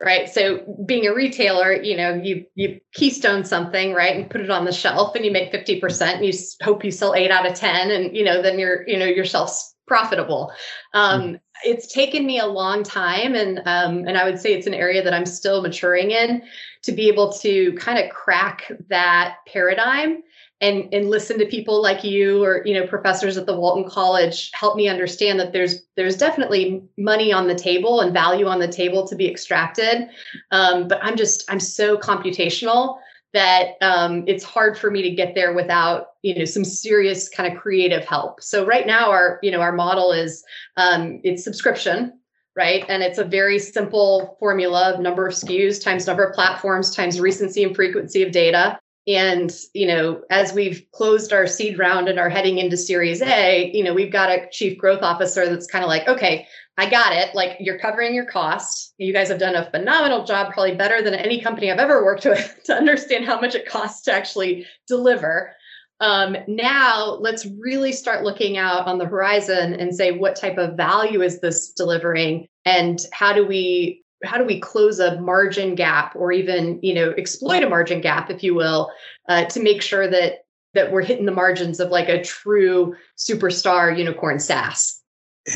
Right. 0.00 0.28
So 0.28 0.60
being 0.86 1.08
a 1.08 1.14
retailer, 1.14 1.72
you 1.72 1.96
know, 1.96 2.14
you 2.14 2.44
you 2.54 2.80
keystone 2.94 3.44
something, 3.44 3.94
right, 3.94 4.14
and 4.14 4.30
put 4.30 4.42
it 4.42 4.50
on 4.50 4.64
the 4.64 4.72
shelf 4.72 5.16
and 5.16 5.24
you 5.24 5.32
make 5.32 5.52
50% 5.52 6.02
and 6.02 6.24
you 6.24 6.32
hope 6.62 6.84
you 6.84 6.92
sell 6.92 7.14
eight 7.14 7.32
out 7.32 7.50
of 7.50 7.54
10 7.54 7.90
and 7.90 8.16
you 8.16 8.22
know, 8.22 8.40
then 8.40 8.60
you're, 8.60 8.86
you 8.86 8.96
know, 8.96 9.06
your 9.06 9.24
shelf's 9.24 9.74
profitable. 9.88 10.52
Um, 10.94 11.20
mm-hmm. 11.22 11.34
It's 11.64 11.92
taken 11.92 12.24
me 12.24 12.38
a 12.38 12.46
long 12.46 12.84
time, 12.84 13.34
and 13.34 13.58
um, 13.66 14.06
and 14.06 14.16
I 14.16 14.24
would 14.24 14.38
say 14.38 14.52
it's 14.52 14.68
an 14.68 14.74
area 14.74 15.02
that 15.02 15.12
I'm 15.12 15.26
still 15.26 15.60
maturing 15.60 16.12
in 16.12 16.42
to 16.88 16.92
be 16.94 17.08
able 17.08 17.30
to 17.30 17.74
kind 17.74 17.98
of 17.98 18.10
crack 18.10 18.72
that 18.88 19.36
paradigm 19.46 20.22
and 20.62 20.92
and 20.92 21.10
listen 21.10 21.38
to 21.38 21.44
people 21.44 21.82
like 21.82 22.02
you 22.02 22.42
or 22.42 22.62
you 22.64 22.72
know 22.72 22.86
professors 22.86 23.36
at 23.36 23.44
the 23.44 23.54
Walton 23.54 23.88
College 23.88 24.50
help 24.54 24.74
me 24.74 24.88
understand 24.88 25.38
that 25.38 25.52
there's 25.52 25.82
there's 25.96 26.16
definitely 26.16 26.82
money 26.96 27.30
on 27.30 27.46
the 27.46 27.54
table 27.54 28.00
and 28.00 28.14
value 28.14 28.46
on 28.46 28.58
the 28.58 28.66
table 28.66 29.06
to 29.06 29.14
be 29.14 29.30
extracted. 29.30 30.08
Um, 30.50 30.88
but 30.88 30.98
i'm 31.04 31.16
just 31.16 31.44
i'm 31.50 31.60
so 31.60 31.98
computational 31.98 32.98
that 33.34 33.72
um, 33.82 34.24
it's 34.26 34.42
hard 34.42 34.78
for 34.78 34.90
me 34.90 35.02
to 35.02 35.10
get 35.10 35.34
there 35.34 35.52
without 35.52 36.12
you 36.22 36.38
know 36.38 36.46
some 36.46 36.64
serious 36.64 37.28
kind 37.28 37.52
of 37.52 37.60
creative 37.60 38.06
help. 38.06 38.42
So 38.42 38.64
right 38.64 38.86
now 38.86 39.10
our 39.10 39.38
you 39.42 39.50
know 39.50 39.60
our 39.60 39.72
model 39.72 40.12
is 40.12 40.42
um, 40.78 41.20
it's 41.22 41.44
subscription 41.44 42.14
right? 42.56 42.84
And 42.88 43.02
it's 43.02 43.18
a 43.18 43.24
very 43.24 43.58
simple 43.58 44.36
formula 44.40 44.92
of 44.92 45.00
number 45.00 45.26
of 45.26 45.34
SKUs 45.34 45.82
times 45.82 46.06
number 46.06 46.24
of 46.24 46.34
platforms 46.34 46.94
times 46.94 47.20
recency 47.20 47.62
and 47.62 47.74
frequency 47.74 48.22
of 48.22 48.32
data. 48.32 48.78
And, 49.06 49.50
you 49.72 49.86
know, 49.86 50.22
as 50.30 50.52
we've 50.52 50.84
closed 50.92 51.32
our 51.32 51.46
seed 51.46 51.78
round 51.78 52.08
and 52.08 52.18
are 52.18 52.28
heading 52.28 52.58
into 52.58 52.76
series 52.76 53.22
A, 53.22 53.70
you 53.72 53.82
know, 53.82 53.94
we've 53.94 54.12
got 54.12 54.28
a 54.28 54.46
chief 54.50 54.76
growth 54.76 55.02
officer 55.02 55.48
that's 55.48 55.66
kind 55.66 55.82
of 55.82 55.88
like, 55.88 56.06
okay, 56.06 56.46
I 56.76 56.88
got 56.88 57.12
it. 57.12 57.34
Like 57.34 57.56
you're 57.58 57.78
covering 57.78 58.14
your 58.14 58.26
costs. 58.26 58.92
You 58.98 59.12
guys 59.12 59.28
have 59.28 59.40
done 59.40 59.56
a 59.56 59.70
phenomenal 59.70 60.24
job, 60.24 60.52
probably 60.52 60.76
better 60.76 61.02
than 61.02 61.14
any 61.14 61.40
company 61.40 61.72
I've 61.72 61.78
ever 61.78 62.04
worked 62.04 62.24
with 62.26 62.60
to 62.64 62.74
understand 62.74 63.24
how 63.24 63.40
much 63.40 63.54
it 63.54 63.66
costs 63.66 64.02
to 64.02 64.12
actually 64.12 64.66
deliver. 64.86 65.54
Um, 66.00 66.36
now 66.46 67.18
let's 67.20 67.46
really 67.58 67.92
start 67.92 68.24
looking 68.24 68.56
out 68.56 68.86
on 68.86 68.98
the 68.98 69.06
horizon 69.06 69.74
and 69.74 69.94
say 69.94 70.12
what 70.12 70.36
type 70.36 70.56
of 70.56 70.76
value 70.76 71.22
is 71.22 71.40
this 71.40 71.72
delivering 71.72 72.46
and 72.64 73.04
how 73.12 73.32
do 73.32 73.46
we 73.46 74.04
how 74.24 74.36
do 74.36 74.44
we 74.44 74.60
close 74.60 74.98
a 74.98 75.20
margin 75.20 75.74
gap 75.74 76.14
or 76.16 76.32
even 76.32 76.78
you 76.82 76.94
know 76.94 77.12
exploit 77.16 77.62
a 77.62 77.68
margin 77.68 78.00
gap 78.00 78.30
if 78.30 78.42
you 78.42 78.54
will 78.54 78.90
uh, 79.28 79.44
to 79.46 79.60
make 79.60 79.82
sure 79.82 80.08
that 80.08 80.44
that 80.74 80.92
we're 80.92 81.02
hitting 81.02 81.26
the 81.26 81.32
margins 81.32 81.80
of 81.80 81.90
like 81.90 82.08
a 82.08 82.22
true 82.22 82.94
superstar 83.16 83.96
unicorn 83.96 84.38
SaaS. 84.38 85.00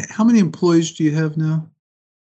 How 0.08 0.24
many 0.24 0.38
employees 0.38 0.92
do 0.92 1.04
you 1.04 1.14
have 1.14 1.36
now? 1.36 1.68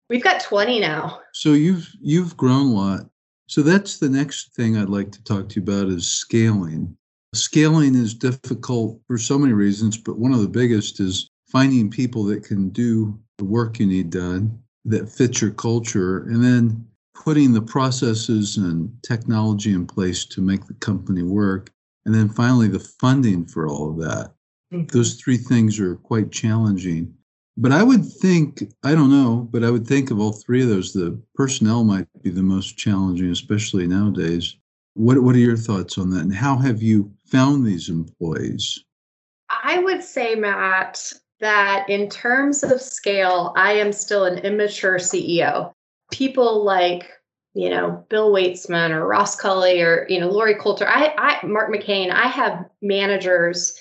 We've 0.08 0.22
got 0.22 0.42
20 0.42 0.80
now. 0.80 1.20
So 1.32 1.54
you've 1.54 1.90
you've 2.00 2.36
grown 2.36 2.68
a 2.68 2.72
lot. 2.72 3.00
So 3.46 3.62
that's 3.62 3.98
the 3.98 4.08
next 4.08 4.54
thing 4.54 4.76
I'd 4.76 4.88
like 4.88 5.10
to 5.12 5.24
talk 5.24 5.48
to 5.48 5.56
you 5.56 5.62
about 5.62 5.88
is 5.88 6.08
scaling. 6.08 6.96
Scaling 7.34 7.94
is 7.94 8.14
difficult 8.14 9.00
for 9.06 9.16
so 9.16 9.38
many 9.38 9.52
reasons, 9.52 9.96
but 9.96 10.18
one 10.18 10.32
of 10.32 10.40
the 10.40 10.48
biggest 10.48 11.00
is 11.00 11.30
finding 11.50 11.90
people 11.90 12.24
that 12.24 12.44
can 12.44 12.70
do 12.70 13.18
the 13.38 13.44
work 13.44 13.78
you 13.78 13.86
need 13.86 14.10
done 14.10 14.58
that 14.84 15.08
fits 15.08 15.40
your 15.40 15.50
culture 15.50 16.24
and 16.24 16.42
then 16.42 16.86
putting 17.14 17.52
the 17.52 17.62
processes 17.62 18.56
and 18.56 18.90
technology 19.02 19.72
in 19.72 19.86
place 19.86 20.24
to 20.24 20.40
make 20.40 20.66
the 20.66 20.74
company 20.74 21.22
work 21.22 21.70
and 22.04 22.14
then 22.14 22.28
finally 22.28 22.68
the 22.68 22.80
funding 22.80 23.44
for 23.46 23.68
all 23.68 23.90
of 23.90 23.98
that. 23.98 24.32
Mm-hmm. 24.72 24.86
those 24.96 25.14
three 25.14 25.36
things 25.36 25.78
are 25.78 25.96
quite 25.96 26.32
challenging. 26.32 27.12
But 27.58 27.72
i 27.72 27.82
would 27.82 28.06
think 28.06 28.62
i 28.82 28.94
don't 28.94 29.10
know 29.10 29.46
but 29.52 29.62
i 29.62 29.70
would 29.70 29.86
think 29.86 30.10
of 30.10 30.18
all 30.18 30.32
three 30.32 30.62
of 30.62 30.70
those 30.70 30.94
the 30.94 31.20
personnel 31.34 31.84
might 31.84 32.06
be 32.22 32.30
the 32.30 32.42
most 32.42 32.78
challenging 32.78 33.30
especially 33.30 33.86
nowadays. 33.86 34.56
What 34.94 35.22
what 35.22 35.34
are 35.34 35.46
your 35.50 35.58
thoughts 35.58 35.98
on 35.98 36.08
that 36.10 36.22
and 36.22 36.34
how 36.34 36.56
have 36.56 36.82
you 36.82 37.12
found 37.32 37.66
these 37.66 37.88
employees 37.88 38.84
i 39.64 39.78
would 39.78 40.04
say 40.04 40.34
matt 40.34 41.12
that 41.42 41.84
in 41.88 42.08
terms 42.08 42.62
of 42.62 42.80
scale, 42.80 43.52
I 43.56 43.72
am 43.72 43.92
still 43.92 44.24
an 44.24 44.38
immature 44.38 44.96
CEO. 44.96 45.72
People 46.10 46.64
like, 46.64 47.10
you 47.52 47.68
know, 47.68 48.06
Bill 48.08 48.32
Waitzman 48.32 48.90
or 48.90 49.06
Ross 49.06 49.36
Cully 49.36 49.82
or, 49.82 50.06
you 50.08 50.20
know, 50.20 50.30
Lori 50.30 50.54
Coulter, 50.54 50.88
I, 50.88 51.12
I, 51.18 51.44
Mark 51.44 51.70
McCain, 51.70 52.10
I 52.10 52.28
have 52.28 52.64
managers 52.80 53.78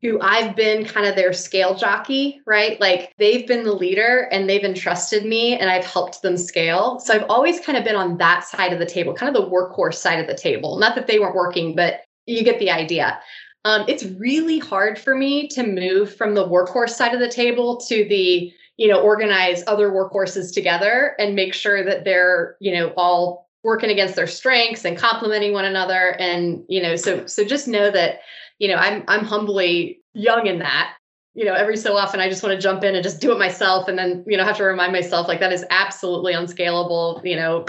who 0.00 0.20
I've 0.20 0.56
been 0.56 0.84
kind 0.84 1.06
of 1.06 1.14
their 1.14 1.32
scale 1.32 1.76
jockey, 1.76 2.40
right? 2.46 2.80
Like 2.80 3.12
they've 3.18 3.46
been 3.46 3.62
the 3.62 3.72
leader 3.72 4.28
and 4.32 4.48
they've 4.48 4.64
entrusted 4.64 5.24
me 5.24 5.56
and 5.56 5.70
I've 5.70 5.84
helped 5.84 6.22
them 6.22 6.36
scale. 6.36 6.98
So 6.98 7.14
I've 7.14 7.26
always 7.28 7.60
kind 7.60 7.78
of 7.78 7.84
been 7.84 7.94
on 7.94 8.16
that 8.18 8.44
side 8.44 8.72
of 8.72 8.80
the 8.80 8.86
table, 8.86 9.14
kind 9.14 9.36
of 9.36 9.40
the 9.40 9.48
workhorse 9.48 9.94
side 9.94 10.18
of 10.18 10.26
the 10.26 10.34
table. 10.34 10.78
Not 10.78 10.96
that 10.96 11.06
they 11.06 11.20
weren't 11.20 11.36
working, 11.36 11.76
but 11.76 12.00
you 12.26 12.44
get 12.44 12.58
the 12.58 12.70
idea. 12.70 13.20
Um, 13.64 13.84
it's 13.88 14.04
really 14.04 14.58
hard 14.58 14.98
for 14.98 15.14
me 15.14 15.48
to 15.48 15.64
move 15.64 16.14
from 16.16 16.34
the 16.34 16.46
workhorse 16.46 16.90
side 16.90 17.14
of 17.14 17.20
the 17.20 17.28
table 17.28 17.76
to 17.88 18.04
the, 18.08 18.52
you 18.76 18.88
know, 18.88 19.00
organize 19.00 19.62
other 19.66 19.90
workhorses 19.90 20.52
together 20.52 21.14
and 21.18 21.36
make 21.36 21.54
sure 21.54 21.84
that 21.84 22.04
they're, 22.04 22.56
you 22.60 22.74
know, 22.74 22.92
all 22.96 23.48
working 23.62 23.90
against 23.90 24.16
their 24.16 24.26
strengths 24.26 24.84
and 24.84 24.98
complementing 24.98 25.52
one 25.52 25.64
another. 25.64 26.16
And, 26.18 26.64
you 26.68 26.82
know, 26.82 26.96
so 26.96 27.26
so 27.26 27.44
just 27.44 27.68
know 27.68 27.90
that, 27.92 28.20
you 28.58 28.66
know, 28.66 28.74
I'm 28.74 29.04
I'm 29.06 29.24
humbly 29.24 30.00
young 30.14 30.46
in 30.46 30.58
that. 30.58 30.96
You 31.34 31.44
know, 31.44 31.54
every 31.54 31.76
so 31.76 31.96
often 31.96 32.20
I 32.20 32.28
just 32.28 32.42
want 32.42 32.54
to 32.54 32.60
jump 32.60 32.84
in 32.84 32.94
and 32.94 33.02
just 33.02 33.20
do 33.20 33.32
it 33.32 33.38
myself 33.38 33.88
and 33.88 33.96
then, 33.96 34.24
you 34.26 34.36
know, 34.36 34.44
have 34.44 34.58
to 34.58 34.64
remind 34.64 34.92
myself 34.92 35.28
like 35.28 35.40
that 35.40 35.52
is 35.52 35.64
absolutely 35.70 36.34
unscalable, 36.34 37.22
you 37.24 37.36
know, 37.36 37.64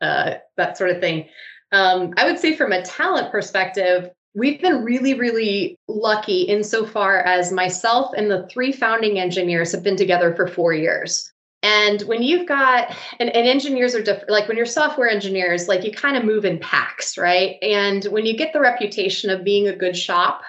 uh, 0.00 0.34
that 0.56 0.76
sort 0.76 0.90
of 0.90 1.00
thing. 1.00 1.28
Um, 1.72 2.14
I 2.16 2.24
would 2.24 2.38
say 2.38 2.56
from 2.56 2.72
a 2.72 2.82
talent 2.82 3.30
perspective, 3.30 4.10
We've 4.34 4.60
been 4.60 4.84
really, 4.84 5.14
really 5.14 5.76
lucky 5.88 6.42
insofar 6.42 7.18
as 7.18 7.50
myself 7.50 8.12
and 8.16 8.30
the 8.30 8.46
three 8.46 8.70
founding 8.70 9.18
engineers 9.18 9.72
have 9.72 9.82
been 9.82 9.96
together 9.96 10.34
for 10.36 10.46
four 10.46 10.72
years. 10.72 11.32
And 11.62 12.00
when 12.02 12.22
you've 12.22 12.46
got, 12.46 12.94
and, 13.18 13.28
and 13.30 13.46
engineers 13.46 13.94
are 13.94 14.02
different, 14.02 14.30
like 14.30 14.46
when 14.46 14.56
you're 14.56 14.66
software 14.66 15.08
engineers, 15.08 15.68
like 15.68 15.84
you 15.84 15.92
kind 15.92 16.16
of 16.16 16.24
move 16.24 16.44
in 16.44 16.58
packs, 16.60 17.18
right? 17.18 17.56
And 17.60 18.04
when 18.04 18.24
you 18.24 18.36
get 18.36 18.52
the 18.52 18.60
reputation 18.60 19.30
of 19.30 19.44
being 19.44 19.66
a 19.66 19.76
good 19.76 19.96
shop, 19.96 20.42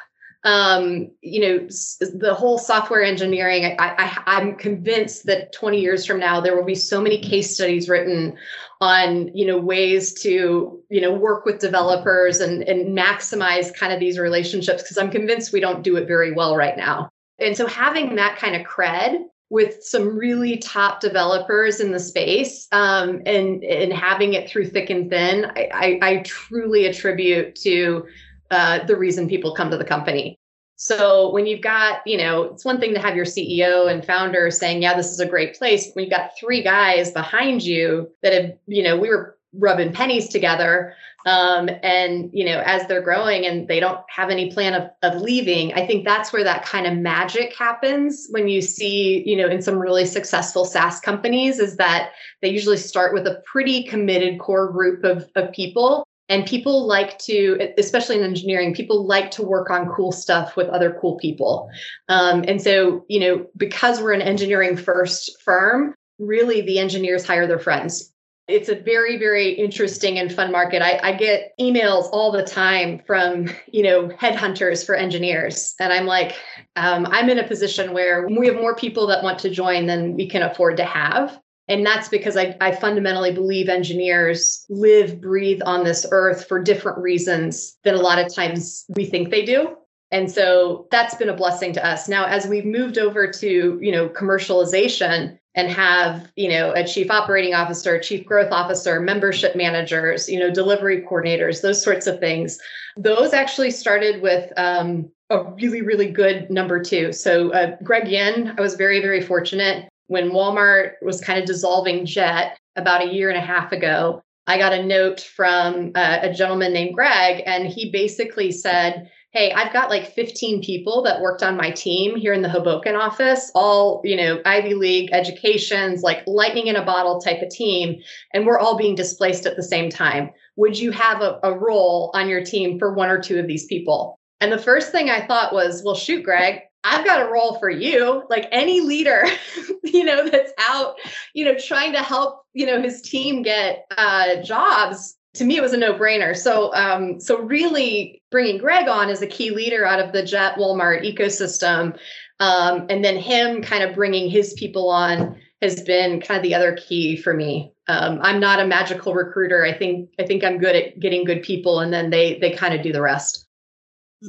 um, 0.44 1.12
you 1.22 1.42
know, 1.42 1.68
the 2.00 2.36
whole 2.36 2.58
software 2.58 3.04
engineering, 3.04 3.66
I, 3.66 3.76
I, 3.80 4.24
I'm 4.28 4.56
convinced 4.56 5.26
that 5.26 5.54
20 5.54 5.82
years 5.82 6.06
from 6.06 6.20
now, 6.20 6.40
there 6.40 6.56
will 6.56 6.66
be 6.66 6.76
so 6.76 7.02
many 7.02 7.20
case 7.20 7.54
studies 7.56 7.90
written 7.90 8.38
on, 8.82 9.30
you 9.36 9.46
know, 9.46 9.60
ways 9.60 10.12
to, 10.24 10.84
you 10.90 11.00
know, 11.00 11.14
work 11.14 11.46
with 11.46 11.60
developers 11.60 12.40
and, 12.40 12.64
and 12.64 12.98
maximize 12.98 13.74
kind 13.74 13.94
of 13.94 14.00
these 14.00 14.18
relationships, 14.18 14.82
because 14.82 14.98
I'm 14.98 15.12
convinced 15.12 15.54
we 15.54 15.60
don't 15.60 15.84
do 15.84 15.96
it 15.98 16.08
very 16.08 16.32
well 16.32 16.58
right 16.58 16.76
now. 16.76 17.10
And 17.40 17.56
so 17.56 17.68
having 17.68 18.16
that 18.16 18.38
kind 18.38 18.56
of 18.56 18.64
cred 18.64 19.20
with 19.52 19.84
some 19.84 20.18
really 20.18 20.58
top 20.58 21.00
developers 21.00 21.80
in 21.80 21.92
the 21.92 22.00
space 22.00 22.68
um, 22.72 23.22
and, 23.26 23.64
and 23.64 23.94
having 23.94 24.34
it 24.34 24.50
through 24.50 24.66
thick 24.66 24.90
and 24.90 25.10
thin, 25.10 25.46
I, 25.56 25.70
I, 25.74 26.00
I 26.02 26.18
truly 26.24 26.86
attribute 26.86 27.56
to 27.56 28.08
uh, 28.50 28.84
the 28.86 28.96
reason 28.96 29.30
people 29.30 29.54
come 29.54 29.70
to 29.70 29.78
the 29.78 29.86
company. 29.86 30.40
So 30.82 31.32
when 31.32 31.46
you've 31.46 31.62
got, 31.62 32.02
you 32.08 32.18
know, 32.18 32.42
it's 32.42 32.66
one 32.66 32.80
thing 32.80 32.96
to 32.96 33.00
have 33.00 33.16
your 33.16 33.24
CEO 33.24 33.88
and 33.88 34.04
founder 34.04 34.50
saying, 34.50 34.82
yeah, 34.82 34.98
this 34.98 35.12
is 35.12 35.20
a 35.20 35.28
great 35.28 35.56
place. 35.56 35.92
You've 35.96 36.10
got 36.10 36.36
three 36.36 36.64
guys 36.64 37.12
behind 37.12 37.62
you 37.62 38.10
that 38.24 38.34
have, 38.34 38.58
you 38.66 38.82
know, 38.82 38.98
we 38.98 39.10
were 39.10 39.38
rubbing 39.54 39.94
pennies 39.94 40.28
together. 40.28 40.96
Um, 41.28 41.70
and, 41.84 42.32
you 42.34 42.44
know, 42.46 42.64
as 42.66 42.88
they're 42.88 43.04
growing 43.04 43.46
and 43.46 43.68
they 43.68 43.80
don't 43.80 44.00
have 44.10 44.32
any 44.32 44.52
plan 44.52 44.74
of, 44.74 44.90
of 45.04 45.22
leaving, 45.22 45.72
I 45.76 45.86
think 45.86 46.04
that's 46.04 46.34
where 46.34 46.44
that 46.44 46.66
kind 46.66 46.88
of 46.88 46.98
magic 46.98 47.56
happens 47.56 48.26
when 48.32 48.48
you 48.48 48.60
see, 48.60 49.22
you 49.24 49.38
know, 49.38 49.48
in 49.48 49.62
some 49.62 49.78
really 49.78 50.08
successful 50.08 50.66
SaaS 50.66 51.00
companies 51.00 51.60
is 51.60 51.78
that 51.78 52.14
they 52.42 52.50
usually 52.50 52.78
start 52.78 53.14
with 53.14 53.28
a 53.28 53.40
pretty 53.46 53.84
committed 53.84 54.40
core 54.40 54.72
group 54.72 55.04
of, 55.04 55.30
of 55.36 55.52
people 55.52 56.08
and 56.32 56.46
people 56.46 56.88
like 56.88 57.20
to 57.20 57.74
especially 57.78 58.18
in 58.18 58.24
engineering 58.24 58.74
people 58.74 59.06
like 59.06 59.30
to 59.32 59.44
work 59.44 59.70
on 59.70 59.90
cool 59.90 60.14
stuff 60.14 60.56
with 60.56 60.70
other 60.70 60.98
cool 61.00 61.18
people. 61.18 61.70
Um, 62.08 62.46
and 62.48 62.62
so 62.62 63.06
you 63.10 63.20
know 63.20 63.46
because 63.58 64.02
we're 64.02 64.14
an 64.14 64.22
engineering 64.22 64.78
first 64.78 65.40
firm 65.44 65.94
really 66.18 66.62
the 66.62 66.80
engineers 66.80 67.26
hire 67.26 67.48
their 67.48 67.60
friends. 67.60 68.14
It's 68.48 68.70
a 68.70 68.76
very 68.76 69.18
very 69.18 69.50
interesting 69.50 70.18
and 70.18 70.34
fun 70.34 70.52
market. 70.52 70.82
I, 70.82 71.00
I 71.04 71.14
get 71.14 71.52
emails 71.60 72.10
all 72.14 72.32
the 72.32 72.44
time 72.44 73.02
from 73.06 73.50
you 73.68 73.84
know 73.84 74.08
headhunters 74.08 74.86
for 74.86 74.96
engineers. 74.96 75.76
And 75.82 75.92
i'm 75.92 76.06
like 76.06 76.38
um, 76.78 77.06
i'm 77.10 77.30
in 77.30 77.40
a 77.40 77.48
position 77.48 77.94
where 77.94 78.28
we 78.28 78.48
have 78.48 78.56
more 78.56 78.76
people 78.76 79.06
that 79.08 79.22
want 79.22 79.40
to 79.40 79.50
join 79.50 79.86
than 79.86 80.16
we 80.16 80.30
can 80.30 80.44
afford 80.44 80.78
to 80.78 80.86
have 80.86 81.38
and 81.72 81.86
that's 81.86 82.10
because 82.10 82.36
I, 82.36 82.58
I, 82.60 82.74
fundamentally 82.74 83.32
believe 83.32 83.70
engineers 83.70 84.66
live, 84.70 85.22
breathe 85.22 85.62
on 85.66 85.86
this 85.86 86.06
earth 86.12 86.46
for 86.46 86.62
different 86.62 86.98
reasons 86.98 87.78
than 87.86 87.96
a 87.96 88.02
lot 88.02 88.20
of 88.20 88.34
times 88.34 88.84
we 88.90 89.06
think 89.06 89.32
they 89.32 89.46
do. 89.46 89.78
And 90.12 90.30
so 90.30 90.88
that's 90.92 91.16
been 91.16 91.30
a 91.30 91.34
blessing 91.36 91.72
to 91.74 91.86
us. 91.86 92.10
Now, 92.10 92.26
as 92.26 92.46
we've 92.46 92.66
moved 92.66 92.98
over 92.98 93.32
to, 93.32 93.80
you 93.82 93.90
know, 93.90 94.10
commercialization 94.10 95.40
and 95.56 95.70
have, 95.70 96.30
you 96.36 96.50
know, 96.50 96.74
a 96.74 96.86
chief 96.86 97.10
operating 97.10 97.54
officer, 97.54 97.98
chief 98.00 98.26
growth 98.26 98.52
officer, 98.52 99.00
membership 99.00 99.56
managers, 99.56 100.28
you 100.28 100.40
know, 100.40 100.52
delivery 100.52 101.06
coordinators, 101.10 101.62
those 101.62 101.82
sorts 101.82 102.06
of 102.06 102.20
things, 102.20 102.60
those 102.98 103.32
actually 103.32 103.72
started 103.72 104.22
with 104.22 104.52
um, 104.58 105.10
a 105.30 105.46
really, 105.54 105.82
really 105.82 106.12
good 106.12 106.50
number 106.52 106.84
two. 106.84 107.14
So 107.14 107.54
uh, 107.54 107.78
Greg 107.82 108.10
Yin, 108.10 108.56
I 108.58 108.62
was 108.62 108.76
very, 108.76 109.00
very 109.00 109.22
fortunate 109.22 109.88
when 110.12 110.32
Walmart 110.32 110.96
was 111.02 111.22
kind 111.22 111.40
of 111.40 111.46
dissolving 111.46 112.06
Jet 112.06 112.60
about 112.76 113.02
a 113.02 113.14
year 113.14 113.30
and 113.30 113.38
a 113.38 113.46
half 113.46 113.72
ago, 113.72 114.22
I 114.46 114.58
got 114.58 114.74
a 114.74 114.84
note 114.84 115.22
from 115.22 115.94
uh, 115.96 116.20
a 116.24 116.34
gentleman 116.34 116.74
named 116.74 116.96
Greg, 116.96 117.42
and 117.46 117.66
he 117.66 117.92
basically 117.92 118.52
said, 118.52 119.10
Hey, 119.32 119.54
I've 119.54 119.72
got 119.72 119.90
like 119.90 120.14
15 120.14 120.62
people 120.64 121.02
that 121.04 121.22
worked 121.22 121.44
on 121.44 121.56
my 121.56 121.72
team 121.72 122.18
here 122.18 122.34
in 122.34 122.42
the 122.42 122.50
Hoboken 122.50 122.94
office, 122.94 123.54
all, 123.56 124.02
you 124.04 124.18
know, 124.18 124.42
Ivy 124.44 124.74
League 124.74 125.12
educations, 125.14 126.02
like 126.02 126.28
lightning 126.28 126.68
in 126.68 126.76
a 126.76 126.84
bottle 126.84 127.22
type 127.22 127.42
of 127.42 127.48
team. 127.48 128.02
And 128.34 128.46
we're 128.46 128.60
all 128.60 128.78
being 128.78 128.96
displaced 128.96 129.46
at 129.46 129.56
the 129.56 129.64
same 129.64 129.90
time. 129.90 130.32
Would 130.58 130.78
you 130.78 130.92
have 130.92 131.22
a, 131.22 131.40
a 131.42 131.58
role 131.58 132.12
on 132.14 132.28
your 132.28 132.44
team 132.44 132.78
for 132.78 132.94
one 132.94 133.10
or 133.10 133.22
two 133.22 133.40
of 133.40 133.48
these 133.48 133.66
people? 133.68 134.20
And 134.42 134.52
the 134.52 134.58
first 134.58 134.92
thing 134.92 135.10
I 135.10 135.26
thought 135.26 135.54
was, 135.54 135.82
well, 135.86 135.96
shoot, 135.96 136.26
Greg, 136.26 136.64
I've 136.84 137.06
got 137.06 137.22
a 137.22 137.32
role 137.32 137.60
for 137.60 137.70
you. 137.70 138.24
Like 138.30 138.48
any 138.52 138.82
leader, 138.82 139.26
you 139.84 140.04
know, 140.04 140.28
that's 140.28 140.52
out, 140.60 140.96
you 141.34 141.46
know, 141.46 141.56
trying 141.58 141.94
to 141.94 142.00
help, 142.00 142.46
you 142.54 142.66
know, 142.66 142.82
his 142.82 143.02
team 143.02 143.44
get 143.44 143.86
uh, 143.98 144.42
jobs. 144.42 145.18
to 145.36 145.46
me 145.46 145.58
it 145.58 145.62
was 145.62 145.72
a 145.72 145.78
no-brainer 145.78 146.36
so 146.36 146.74
um, 146.76 147.20
so 147.20 147.42
really 147.42 148.22
bringing 148.32 148.58
greg 148.58 148.90
on 148.90 149.10
as 149.10 149.22
a 149.22 149.28
key 149.28 149.52
leader 149.52 149.86
out 149.86 150.00
of 150.00 150.12
the 150.12 150.24
jet 150.24 150.56
walmart 150.56 151.06
ecosystem 151.06 151.98
um, 152.42 152.86
and 152.90 153.06
then 153.06 153.18
him 153.18 153.62
kind 153.62 153.82
of 153.82 153.96
bringing 153.96 154.30
his 154.30 154.54
people 154.56 154.90
on 154.90 155.40
has 155.62 155.82
been 155.84 156.20
kind 156.20 156.38
of 156.38 156.44
the 156.44 156.54
other 156.54 156.76
key 156.76 157.16
for 157.16 157.34
me 157.34 157.72
um, 157.88 158.20
i'm 158.22 158.42
not 158.42 158.60
a 158.60 158.68
magical 158.68 159.14
recruiter 159.14 159.64
i 159.64 159.72
think 159.72 160.10
i 160.20 160.24
think 160.24 160.44
i'm 160.44 160.58
good 160.58 160.76
at 160.76 161.00
getting 161.00 161.24
good 161.24 161.42
people 161.44 161.80
and 161.80 161.94
then 161.94 162.10
they 162.10 162.38
they 162.40 162.52
kind 162.52 162.74
of 162.74 162.82
do 162.82 162.92
the 162.92 163.02
rest 163.02 163.48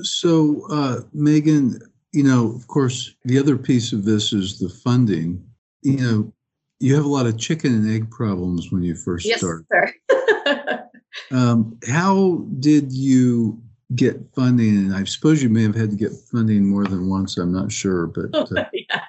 so 0.03 0.65
uh, 0.71 1.01
megan 1.13 1.81
you 2.13 2.23
know 2.23 2.55
of 2.55 2.67
course 2.67 3.15
the 3.25 3.39
other 3.39 3.57
piece 3.57 3.93
of 3.93 4.05
this 4.05 4.33
is 4.33 4.59
the 4.59 4.69
funding 4.69 5.45
you 5.83 5.97
know 5.97 6.33
you 6.81 6.95
have 6.95 7.05
a 7.05 7.09
lot 7.09 7.27
of 7.27 7.39
chicken 7.39 7.73
and 7.73 7.91
egg 7.91 8.11
problems 8.11 8.73
when 8.73 8.83
you 8.83 8.95
first 8.95 9.25
yes, 9.25 9.39
start 9.39 9.65
sir. 9.71 9.95
Um, 11.31 11.79
how 11.89 12.45
did 12.61 12.93
you 12.93 13.61
get 13.95 14.21
funding? 14.35 14.77
And 14.77 14.95
I 14.95 15.05
suppose 15.05 15.43
you 15.43 15.49
may 15.49 15.63
have 15.63 15.75
had 15.75 15.91
to 15.91 15.97
get 15.97 16.13
funding 16.31 16.69
more 16.69 16.85
than 16.85 17.09
once. 17.09 17.37
I'm 17.37 17.53
not 17.53 17.73
sure, 17.73 18.07
but 18.07 18.35
uh, 18.57 18.65
yeah. 18.73 19.05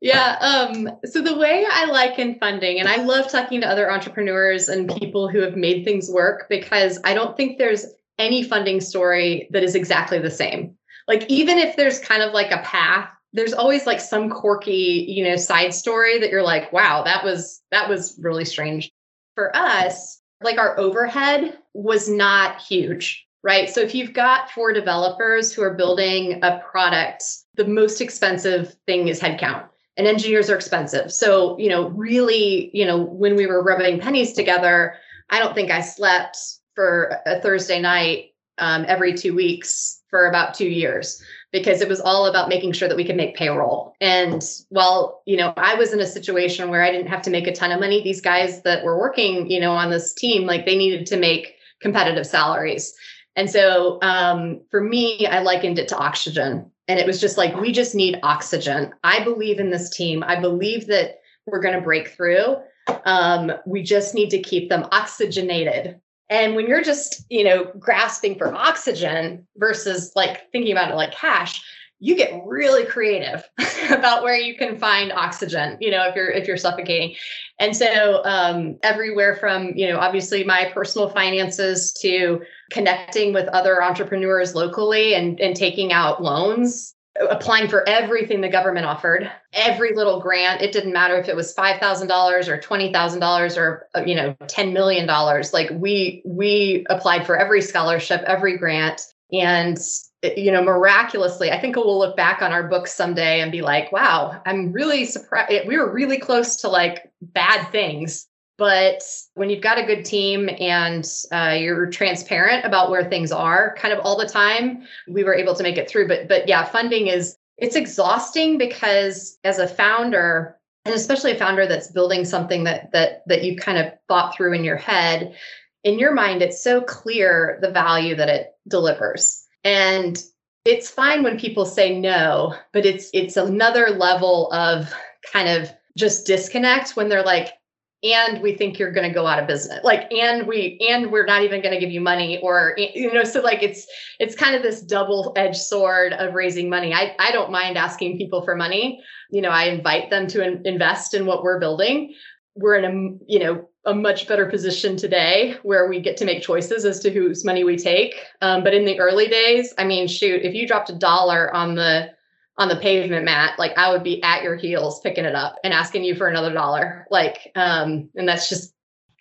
Yeah. 0.00 0.36
Um, 0.40 0.88
so 1.04 1.20
the 1.20 1.36
way 1.36 1.66
I 1.68 1.86
liken 1.86 2.36
funding, 2.38 2.78
and 2.78 2.88
I 2.88 2.96
love 2.96 3.30
talking 3.30 3.60
to 3.62 3.68
other 3.68 3.90
entrepreneurs 3.90 4.68
and 4.68 4.94
people 4.96 5.28
who 5.28 5.40
have 5.40 5.56
made 5.56 5.84
things 5.84 6.08
work 6.08 6.46
because 6.48 7.00
I 7.02 7.14
don't 7.14 7.36
think 7.36 7.58
there's 7.58 7.84
any 8.16 8.44
funding 8.44 8.80
story 8.80 9.48
that 9.50 9.64
is 9.64 9.74
exactly 9.74 10.20
the 10.20 10.30
same. 10.30 10.76
Like 11.08 11.24
even 11.28 11.58
if 11.58 11.74
there's 11.74 11.98
kind 11.98 12.22
of 12.22 12.34
like 12.34 12.52
a 12.52 12.62
path, 12.62 13.08
there's 13.32 13.54
always 13.54 13.86
like 13.86 14.00
some 14.00 14.30
quirky, 14.30 15.06
you 15.08 15.24
know, 15.24 15.36
side 15.36 15.74
story 15.74 16.18
that 16.18 16.30
you're 16.30 16.42
like, 16.42 16.72
wow, 16.72 17.02
that 17.02 17.24
was 17.24 17.62
that 17.70 17.88
was 17.88 18.18
really 18.22 18.44
strange. 18.44 18.90
For 19.34 19.54
us, 19.56 20.20
like 20.42 20.58
our 20.58 20.78
overhead 20.78 21.58
was 21.72 22.08
not 22.08 22.60
huge, 22.60 23.26
right? 23.42 23.70
So 23.70 23.80
if 23.80 23.94
you've 23.94 24.12
got 24.12 24.50
four 24.50 24.72
developers 24.72 25.52
who 25.52 25.62
are 25.62 25.74
building 25.74 26.40
a 26.42 26.58
product, 26.70 27.24
the 27.54 27.66
most 27.66 28.00
expensive 28.00 28.76
thing 28.86 29.08
is 29.08 29.20
headcount. 29.20 29.64
And 29.96 30.06
engineers 30.06 30.48
are 30.48 30.54
expensive. 30.54 31.12
So, 31.12 31.58
you 31.58 31.68
know, 31.68 31.88
really, 31.88 32.70
you 32.72 32.86
know, 32.86 32.98
when 33.02 33.34
we 33.34 33.46
were 33.46 33.64
rubbing 33.64 33.98
pennies 33.98 34.32
together, 34.32 34.94
I 35.30 35.40
don't 35.40 35.54
think 35.54 35.72
I 35.72 35.80
slept 35.80 36.38
for 36.74 37.16
a 37.26 37.40
Thursday 37.40 37.80
night 37.80 38.26
um, 38.58 38.84
every 38.86 39.14
two 39.14 39.34
weeks 39.34 39.97
for 40.10 40.26
about 40.26 40.54
two 40.54 40.68
years 40.68 41.22
because 41.52 41.80
it 41.80 41.88
was 41.88 42.00
all 42.00 42.26
about 42.26 42.48
making 42.48 42.72
sure 42.72 42.88
that 42.88 42.96
we 42.96 43.04
could 43.04 43.16
make 43.16 43.36
payroll. 43.36 43.94
And 44.00 44.42
while, 44.68 45.22
you 45.26 45.36
know, 45.36 45.52
I 45.56 45.74
was 45.74 45.92
in 45.92 46.00
a 46.00 46.06
situation 46.06 46.68
where 46.70 46.82
I 46.82 46.90
didn't 46.90 47.08
have 47.08 47.22
to 47.22 47.30
make 47.30 47.46
a 47.46 47.54
ton 47.54 47.72
of 47.72 47.80
money, 47.80 48.02
these 48.02 48.20
guys 48.20 48.62
that 48.62 48.84
were 48.84 48.98
working, 48.98 49.50
you 49.50 49.60
know, 49.60 49.72
on 49.72 49.90
this 49.90 50.14
team, 50.14 50.44
like 50.44 50.66
they 50.66 50.76
needed 50.76 51.06
to 51.06 51.16
make 51.16 51.54
competitive 51.80 52.26
salaries. 52.26 52.94
And 53.36 53.48
so 53.48 53.98
um, 54.02 54.60
for 54.70 54.82
me, 54.82 55.26
I 55.26 55.40
likened 55.40 55.78
it 55.78 55.88
to 55.88 55.96
oxygen. 55.96 56.70
And 56.88 56.98
it 56.98 57.06
was 57.06 57.20
just 57.20 57.38
like, 57.38 57.56
we 57.56 57.70
just 57.70 57.94
need 57.94 58.18
oxygen. 58.22 58.92
I 59.04 59.22
believe 59.22 59.60
in 59.60 59.70
this 59.70 59.90
team. 59.90 60.24
I 60.26 60.40
believe 60.40 60.86
that 60.88 61.20
we're 61.46 61.60
going 61.60 61.74
to 61.74 61.80
break 61.80 62.08
through. 62.08 62.56
Um, 63.04 63.52
we 63.66 63.82
just 63.82 64.14
need 64.14 64.30
to 64.30 64.42
keep 64.42 64.68
them 64.68 64.86
oxygenated 64.90 66.00
and 66.30 66.54
when 66.54 66.66
you're 66.66 66.82
just, 66.82 67.24
you 67.30 67.44
know, 67.44 67.72
grasping 67.78 68.36
for 68.36 68.54
oxygen 68.54 69.46
versus 69.56 70.12
like 70.14 70.50
thinking 70.52 70.72
about 70.72 70.90
it 70.90 70.94
like 70.94 71.12
cash, 71.12 71.62
you 72.00 72.14
get 72.14 72.42
really 72.46 72.84
creative 72.84 73.42
about 73.90 74.22
where 74.22 74.36
you 74.36 74.56
can 74.56 74.78
find 74.78 75.10
oxygen 75.12 75.76
you 75.80 75.90
know 75.90 76.06
if 76.08 76.14
you're 76.14 76.30
if 76.30 76.46
you're 76.46 76.56
suffocating. 76.56 77.16
And 77.58 77.76
so 77.76 78.22
um, 78.24 78.78
everywhere 78.82 79.36
from 79.36 79.72
you 79.74 79.88
know 79.88 79.98
obviously 79.98 80.44
my 80.44 80.70
personal 80.72 81.08
finances 81.10 81.92
to 81.94 82.42
connecting 82.70 83.32
with 83.32 83.48
other 83.48 83.82
entrepreneurs 83.82 84.54
locally 84.54 85.14
and 85.14 85.40
and 85.40 85.56
taking 85.56 85.92
out 85.92 86.22
loans 86.22 86.94
applying 87.30 87.68
for 87.68 87.88
everything 87.88 88.40
the 88.40 88.48
government 88.48 88.86
offered, 88.86 89.30
every 89.52 89.94
little 89.94 90.20
grant. 90.20 90.62
It 90.62 90.72
didn't 90.72 90.92
matter 90.92 91.16
if 91.16 91.28
it 91.28 91.36
was 91.36 91.52
five 91.52 91.80
thousand 91.80 92.08
dollars 92.08 92.48
or 92.48 92.60
twenty 92.60 92.92
thousand 92.92 93.20
dollars 93.20 93.56
or 93.56 93.86
uh, 93.94 94.02
you 94.06 94.14
know 94.14 94.36
ten 94.46 94.72
million 94.72 95.06
dollars. 95.06 95.52
Like 95.52 95.70
we 95.72 96.22
we 96.24 96.86
applied 96.90 97.26
for 97.26 97.36
every 97.36 97.62
scholarship, 97.62 98.22
every 98.22 98.56
grant, 98.56 99.00
and 99.32 99.78
you 100.22 100.50
know 100.50 100.62
miraculously, 100.62 101.50
I 101.50 101.60
think 101.60 101.76
we'll 101.76 101.98
look 101.98 102.16
back 102.16 102.42
on 102.42 102.52
our 102.52 102.68
books 102.68 102.92
someday 102.94 103.40
and 103.40 103.52
be 103.52 103.62
like, 103.62 103.92
wow, 103.92 104.40
I'm 104.46 104.72
really 104.72 105.04
surprised. 105.04 105.66
We 105.66 105.76
were 105.76 105.92
really 105.92 106.18
close 106.18 106.56
to 106.58 106.68
like 106.68 107.10
bad 107.20 107.70
things 107.70 108.26
but 108.58 109.02
when 109.34 109.48
you've 109.48 109.62
got 109.62 109.78
a 109.78 109.86
good 109.86 110.04
team 110.04 110.50
and 110.58 111.08
uh, 111.30 111.56
you're 111.58 111.86
transparent 111.86 112.64
about 112.66 112.90
where 112.90 113.08
things 113.08 113.30
are 113.30 113.76
kind 113.78 113.94
of 113.94 114.00
all 114.04 114.18
the 114.18 114.26
time, 114.26 114.84
we 115.06 115.22
were 115.22 115.34
able 115.34 115.54
to 115.54 115.62
make 115.62 115.78
it 115.78 115.88
through. 115.88 116.08
But 116.08 116.28
but 116.28 116.48
yeah, 116.48 116.64
funding 116.64 117.06
is 117.06 117.36
it's 117.56 117.76
exhausting 117.76 118.58
because 118.58 119.38
as 119.44 119.58
a 119.58 119.68
founder, 119.68 120.58
and 120.84 120.94
especially 120.94 121.32
a 121.32 121.38
founder 121.38 121.66
that's 121.66 121.90
building 121.92 122.24
something 122.24 122.64
that 122.64 122.90
that 122.92 123.22
that 123.26 123.44
you 123.44 123.56
kind 123.56 123.78
of 123.78 123.92
thought 124.08 124.34
through 124.34 124.54
in 124.54 124.64
your 124.64 124.76
head, 124.76 125.36
in 125.84 125.98
your 125.98 126.12
mind, 126.12 126.42
it's 126.42 126.62
so 126.62 126.80
clear 126.80 127.58
the 127.62 127.70
value 127.70 128.16
that 128.16 128.28
it 128.28 128.54
delivers. 128.66 129.44
And 129.62 130.22
it's 130.64 130.90
fine 130.90 131.22
when 131.22 131.38
people 131.38 131.64
say 131.64 131.98
no, 131.98 132.54
but 132.72 132.84
it's 132.84 133.08
it's 133.14 133.36
another 133.36 133.90
level 133.90 134.50
of 134.52 134.92
kind 135.32 135.48
of 135.48 135.70
just 135.96 136.26
disconnect 136.26 136.96
when 136.96 137.08
they're 137.08 137.24
like, 137.24 137.52
and 138.02 138.40
we 138.42 138.54
think 138.54 138.78
you're 138.78 138.92
going 138.92 139.08
to 139.08 139.14
go 139.14 139.26
out 139.26 139.40
of 139.40 139.46
business. 139.46 139.80
Like 139.82 140.12
and 140.12 140.46
we 140.46 140.78
and 140.88 141.10
we're 141.10 141.26
not 141.26 141.42
even 141.42 141.62
going 141.62 141.74
to 141.74 141.80
give 141.80 141.90
you 141.90 142.00
money 142.00 142.38
or 142.42 142.74
you 142.76 143.12
know 143.12 143.24
so 143.24 143.40
like 143.40 143.62
it's 143.62 143.86
it's 144.18 144.34
kind 144.34 144.54
of 144.54 144.62
this 144.62 144.80
double 144.82 145.32
edged 145.36 145.56
sword 145.56 146.12
of 146.12 146.34
raising 146.34 146.70
money. 146.70 146.94
I 146.94 147.14
i 147.18 147.32
don't 147.32 147.50
mind 147.50 147.76
asking 147.76 148.18
people 148.18 148.42
for 148.42 148.54
money. 148.54 149.02
You 149.30 149.42
know 149.42 149.50
i 149.50 149.64
invite 149.64 150.10
them 150.10 150.26
to 150.28 150.44
in, 150.44 150.66
invest 150.66 151.14
in 151.14 151.26
what 151.26 151.42
we're 151.42 151.58
building. 151.58 152.14
We're 152.54 152.76
in 152.76 152.84
a 152.84 153.32
you 153.32 153.40
know 153.40 153.68
a 153.84 153.94
much 153.94 154.28
better 154.28 154.46
position 154.46 154.96
today 154.96 155.56
where 155.62 155.88
we 155.88 156.00
get 156.00 156.16
to 156.18 156.24
make 156.24 156.42
choices 156.42 156.84
as 156.84 157.00
to 157.00 157.10
whose 157.10 157.44
money 157.44 157.64
we 157.64 157.76
take. 157.76 158.14
Um, 158.42 158.62
but 158.62 158.74
in 158.74 158.84
the 158.84 159.00
early 159.00 159.26
days 159.26 159.74
i 159.76 159.84
mean 159.84 160.06
shoot 160.06 160.42
if 160.42 160.54
you 160.54 160.68
dropped 160.68 160.90
a 160.90 160.94
dollar 160.94 161.52
on 161.54 161.74
the 161.74 162.10
on 162.58 162.68
the 162.68 162.76
pavement 162.76 163.24
Matt, 163.24 163.58
like 163.58 163.76
I 163.78 163.90
would 163.90 164.02
be 164.02 164.22
at 164.22 164.42
your 164.42 164.56
heels 164.56 165.00
picking 165.00 165.24
it 165.24 165.34
up 165.34 165.56
and 165.62 165.72
asking 165.72 166.04
you 166.04 166.16
for 166.16 166.26
another 166.26 166.52
dollar. 166.52 167.06
Like, 167.10 167.52
um, 167.54 168.10
and 168.16 168.28
that's 168.28 168.48
just 168.48 168.74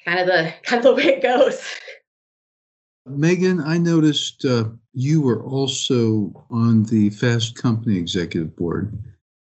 kind 0.04 0.20
of 0.20 0.26
the 0.26 0.54
kind 0.64 0.80
of 0.80 0.84
the 0.84 0.94
way 0.96 1.16
it 1.16 1.24
goes. 1.24 1.64
Megan, 3.06 3.62
I 3.62 3.78
noticed 3.78 4.44
uh, 4.44 4.66
you 4.94 5.22
were 5.22 5.42
also 5.44 6.46
on 6.50 6.84
the 6.84 7.10
Fast 7.12 7.56
Company 7.56 7.98
executive 7.98 8.54
board. 8.56 8.92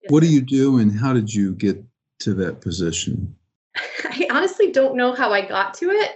Yes, 0.04 0.12
what 0.12 0.22
do 0.22 0.28
you 0.28 0.42
do, 0.42 0.78
and 0.78 0.92
how 0.92 1.14
did 1.14 1.34
you 1.34 1.56
get 1.56 1.84
to 2.20 2.36
that 2.36 2.62
position? 2.62 3.36
I 4.04 4.28
honestly 4.30 4.72
don't 4.72 4.96
know 4.96 5.14
how 5.14 5.32
I 5.34 5.48
got 5.48 5.74
to 5.76 5.90
it. 5.90 6.12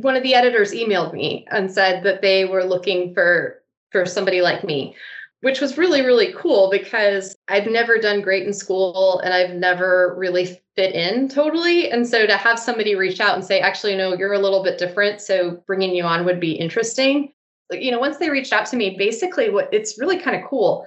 One 0.00 0.16
of 0.16 0.22
the 0.22 0.34
editors 0.34 0.72
emailed 0.72 1.12
me 1.12 1.46
and 1.50 1.70
said 1.70 2.04
that 2.04 2.22
they 2.22 2.46
were 2.46 2.64
looking 2.64 3.12
for 3.12 3.62
for 3.90 4.06
somebody 4.06 4.40
like 4.40 4.64
me 4.64 4.96
which 5.42 5.60
was 5.60 5.76
really, 5.76 6.02
really 6.02 6.32
cool 6.32 6.70
because 6.70 7.36
I've 7.48 7.66
never 7.66 7.98
done 7.98 8.22
great 8.22 8.46
in 8.46 8.52
school 8.52 9.18
and 9.24 9.34
I've 9.34 9.54
never 9.54 10.14
really 10.16 10.60
fit 10.76 10.94
in 10.94 11.28
totally. 11.28 11.90
And 11.90 12.06
so 12.06 12.26
to 12.26 12.36
have 12.36 12.60
somebody 12.60 12.94
reach 12.94 13.20
out 13.20 13.34
and 13.34 13.44
say, 13.44 13.58
actually, 13.58 13.96
no, 13.96 14.16
you're 14.16 14.32
a 14.32 14.38
little 14.38 14.62
bit 14.62 14.78
different. 14.78 15.20
So 15.20 15.62
bringing 15.66 15.96
you 15.96 16.04
on 16.04 16.24
would 16.24 16.38
be 16.38 16.52
interesting. 16.52 17.32
You 17.72 17.90
know, 17.90 17.98
once 17.98 18.18
they 18.18 18.30
reached 18.30 18.52
out 18.52 18.66
to 18.66 18.76
me, 18.76 18.96
basically 18.96 19.50
what 19.50 19.68
it's 19.72 19.98
really 19.98 20.18
kind 20.18 20.36
of 20.40 20.48
cool. 20.48 20.86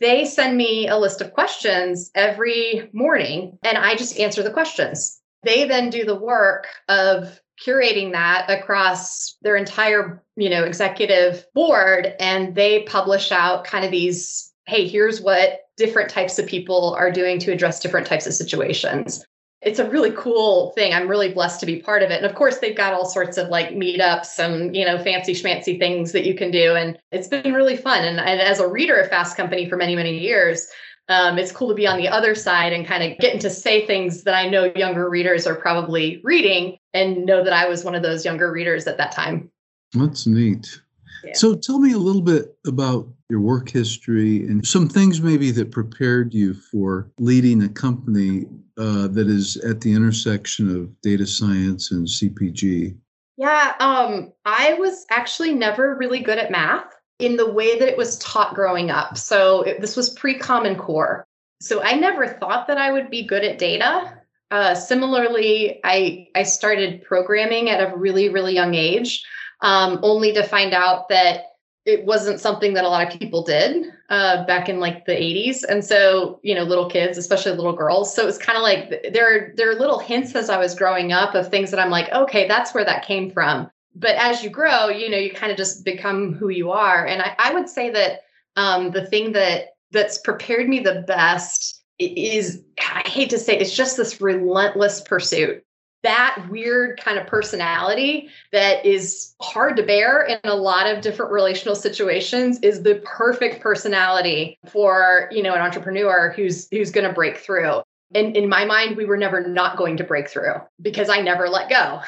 They 0.00 0.24
send 0.24 0.56
me 0.56 0.86
a 0.86 0.96
list 0.96 1.20
of 1.20 1.32
questions 1.32 2.12
every 2.14 2.88
morning 2.92 3.58
and 3.64 3.76
I 3.76 3.96
just 3.96 4.20
answer 4.20 4.44
the 4.44 4.52
questions. 4.52 5.20
They 5.42 5.64
then 5.64 5.90
do 5.90 6.04
the 6.04 6.14
work 6.14 6.68
of 6.88 7.40
curating 7.64 8.12
that 8.12 8.48
across 8.48 9.36
their 9.42 9.56
entire 9.56 10.22
you 10.36 10.50
know 10.50 10.64
executive 10.64 11.46
board 11.54 12.14
and 12.20 12.54
they 12.54 12.82
publish 12.82 13.32
out 13.32 13.64
kind 13.64 13.84
of 13.84 13.90
these 13.90 14.52
hey 14.66 14.86
here's 14.86 15.20
what 15.20 15.60
different 15.76 16.10
types 16.10 16.38
of 16.38 16.46
people 16.46 16.94
are 16.98 17.10
doing 17.10 17.38
to 17.38 17.52
address 17.52 17.80
different 17.80 18.06
types 18.06 18.26
of 18.26 18.34
situations. 18.34 19.24
It's 19.62 19.78
a 19.78 19.88
really 19.88 20.12
cool 20.12 20.70
thing. 20.72 20.92
I'm 20.92 21.08
really 21.08 21.32
blessed 21.32 21.60
to 21.60 21.66
be 21.66 21.80
part 21.80 22.02
of 22.02 22.10
it. 22.10 22.16
And 22.16 22.26
of 22.26 22.34
course 22.34 22.58
they've 22.58 22.76
got 22.76 22.92
all 22.92 23.06
sorts 23.06 23.36
of 23.36 23.48
like 23.48 23.70
meetups 23.70 24.38
and 24.38 24.76
you 24.76 24.84
know 24.84 24.98
fancy 24.98 25.32
schmancy 25.32 25.78
things 25.78 26.12
that 26.12 26.26
you 26.26 26.34
can 26.34 26.50
do. 26.50 26.74
And 26.74 26.98
it's 27.10 27.28
been 27.28 27.54
really 27.54 27.76
fun. 27.76 28.04
And, 28.04 28.20
and 28.20 28.40
as 28.40 28.60
a 28.60 28.68
reader 28.68 28.96
of 28.96 29.08
fast 29.08 29.36
company 29.36 29.68
for 29.68 29.76
many 29.76 29.96
many 29.96 30.18
years 30.18 30.68
um, 31.08 31.38
it's 31.38 31.52
cool 31.52 31.68
to 31.68 31.74
be 31.74 31.86
on 31.86 31.98
the 31.98 32.08
other 32.08 32.34
side 32.34 32.72
and 32.72 32.86
kind 32.86 33.02
of 33.02 33.18
getting 33.18 33.38
to 33.40 33.50
say 33.50 33.86
things 33.86 34.24
that 34.24 34.34
I 34.34 34.48
know 34.48 34.72
younger 34.74 35.08
readers 35.08 35.46
are 35.46 35.54
probably 35.54 36.20
reading 36.24 36.78
and 36.94 37.24
know 37.24 37.44
that 37.44 37.52
I 37.52 37.68
was 37.68 37.84
one 37.84 37.94
of 37.94 38.02
those 38.02 38.24
younger 38.24 38.50
readers 38.50 38.86
at 38.86 38.98
that 38.98 39.12
time. 39.12 39.50
That's 39.92 40.26
neat. 40.26 40.80
Yeah. 41.24 41.32
So 41.34 41.54
tell 41.54 41.78
me 41.78 41.92
a 41.92 41.98
little 41.98 42.22
bit 42.22 42.56
about 42.66 43.08
your 43.28 43.40
work 43.40 43.68
history 43.70 44.46
and 44.46 44.66
some 44.66 44.88
things 44.88 45.20
maybe 45.20 45.50
that 45.52 45.70
prepared 45.70 46.34
you 46.34 46.54
for 46.54 47.10
leading 47.18 47.62
a 47.62 47.68
company 47.68 48.46
uh, 48.78 49.08
that 49.08 49.28
is 49.28 49.56
at 49.58 49.80
the 49.80 49.92
intersection 49.92 50.74
of 50.74 51.00
data 51.00 51.26
science 51.26 51.92
and 51.92 52.06
CPG. 52.06 52.96
Yeah, 53.36 53.74
um, 53.80 54.32
I 54.44 54.74
was 54.74 55.04
actually 55.10 55.54
never 55.54 55.96
really 55.96 56.20
good 56.20 56.38
at 56.38 56.50
math 56.50 56.95
in 57.18 57.36
the 57.36 57.50
way 57.50 57.78
that 57.78 57.88
it 57.88 57.96
was 57.96 58.18
taught 58.18 58.54
growing 58.54 58.90
up. 58.90 59.16
So 59.16 59.62
it, 59.62 59.80
this 59.80 59.96
was 59.96 60.10
pre 60.10 60.38
Common 60.38 60.76
Core. 60.76 61.26
So 61.60 61.82
I 61.82 61.92
never 61.92 62.26
thought 62.26 62.66
that 62.66 62.78
I 62.78 62.92
would 62.92 63.10
be 63.10 63.26
good 63.26 63.44
at 63.44 63.58
data. 63.58 64.12
Uh, 64.50 64.74
similarly, 64.74 65.80
I 65.84 66.28
I 66.34 66.42
started 66.42 67.02
programming 67.02 67.70
at 67.70 67.80
a 67.80 67.96
really 67.96 68.28
really 68.28 68.54
young 68.54 68.74
age, 68.74 69.24
um, 69.60 69.98
only 70.02 70.32
to 70.34 70.42
find 70.42 70.72
out 70.72 71.08
that 71.08 71.44
it 71.86 72.04
wasn't 72.04 72.40
something 72.40 72.74
that 72.74 72.84
a 72.84 72.88
lot 72.88 73.06
of 73.06 73.18
people 73.18 73.42
did 73.42 73.86
uh, 74.10 74.44
back 74.44 74.68
in 74.68 74.80
like 74.80 75.06
the 75.06 75.12
80s 75.12 75.64
and 75.68 75.84
so 75.84 76.40
you 76.42 76.54
know 76.54 76.64
little 76.64 76.90
kids 76.90 77.16
especially 77.16 77.52
little 77.52 77.72
girls 77.72 78.14
so 78.14 78.22
it 78.22 78.26
was 78.26 78.38
kind 78.38 78.56
of 78.56 78.62
like 78.62 79.12
there 79.12 79.52
there 79.56 79.70
are 79.70 79.74
little 79.74 79.98
hints 79.98 80.34
as 80.34 80.50
i 80.50 80.58
was 80.58 80.74
growing 80.74 81.12
up 81.12 81.34
of 81.34 81.48
things 81.48 81.70
that 81.70 81.80
i'm 81.80 81.90
like 81.90 82.10
okay 82.12 82.46
that's 82.46 82.74
where 82.74 82.84
that 82.84 83.04
came 83.04 83.30
from 83.30 83.70
but 83.96 84.14
as 84.16 84.44
you 84.44 84.50
grow 84.50 84.88
you 84.88 85.10
know 85.10 85.18
you 85.18 85.32
kind 85.32 85.50
of 85.50 85.58
just 85.58 85.84
become 85.84 86.34
who 86.34 86.48
you 86.48 86.70
are. 86.70 87.04
And 87.04 87.22
i, 87.22 87.34
I 87.38 87.54
would 87.54 87.68
say 87.68 87.90
that 87.90 88.20
um, 88.56 88.90
the 88.92 89.04
thing 89.04 89.32
that 89.32 89.70
that's 89.90 90.18
prepared 90.18 90.68
me 90.68 90.80
the 90.80 91.04
best 91.06 91.82
is 91.98 92.62
i 92.80 93.02
hate 93.06 93.30
to 93.30 93.38
say 93.38 93.56
it, 93.56 93.62
it's 93.62 93.74
just 93.74 93.96
this 93.96 94.20
relentless 94.20 95.00
pursuit. 95.00 95.62
That 96.02 96.46
weird 96.50 97.00
kind 97.00 97.18
of 97.18 97.26
personality 97.26 98.28
that 98.52 98.84
is 98.86 99.34
hard 99.40 99.76
to 99.76 99.82
bear 99.82 100.22
in 100.22 100.38
a 100.44 100.54
lot 100.54 100.86
of 100.86 101.00
different 101.00 101.32
relational 101.32 101.74
situations 101.74 102.60
is 102.60 102.82
the 102.82 103.02
perfect 103.04 103.60
personality 103.60 104.58
for 104.68 105.28
you 105.32 105.42
know 105.42 105.54
an 105.54 105.62
entrepreneur 105.62 106.32
who's 106.36 106.68
who's 106.70 106.90
going 106.90 107.08
to 107.08 107.12
break 107.12 107.38
through. 107.38 107.82
And 108.14 108.36
in 108.36 108.48
my 108.48 108.64
mind 108.64 108.96
we 108.96 109.04
were 109.04 109.16
never 109.16 109.48
not 109.48 109.76
going 109.76 109.96
to 109.96 110.04
break 110.04 110.28
through 110.28 110.54
because 110.80 111.08
i 111.08 111.20
never 111.20 111.48
let 111.48 111.68
go 111.68 112.02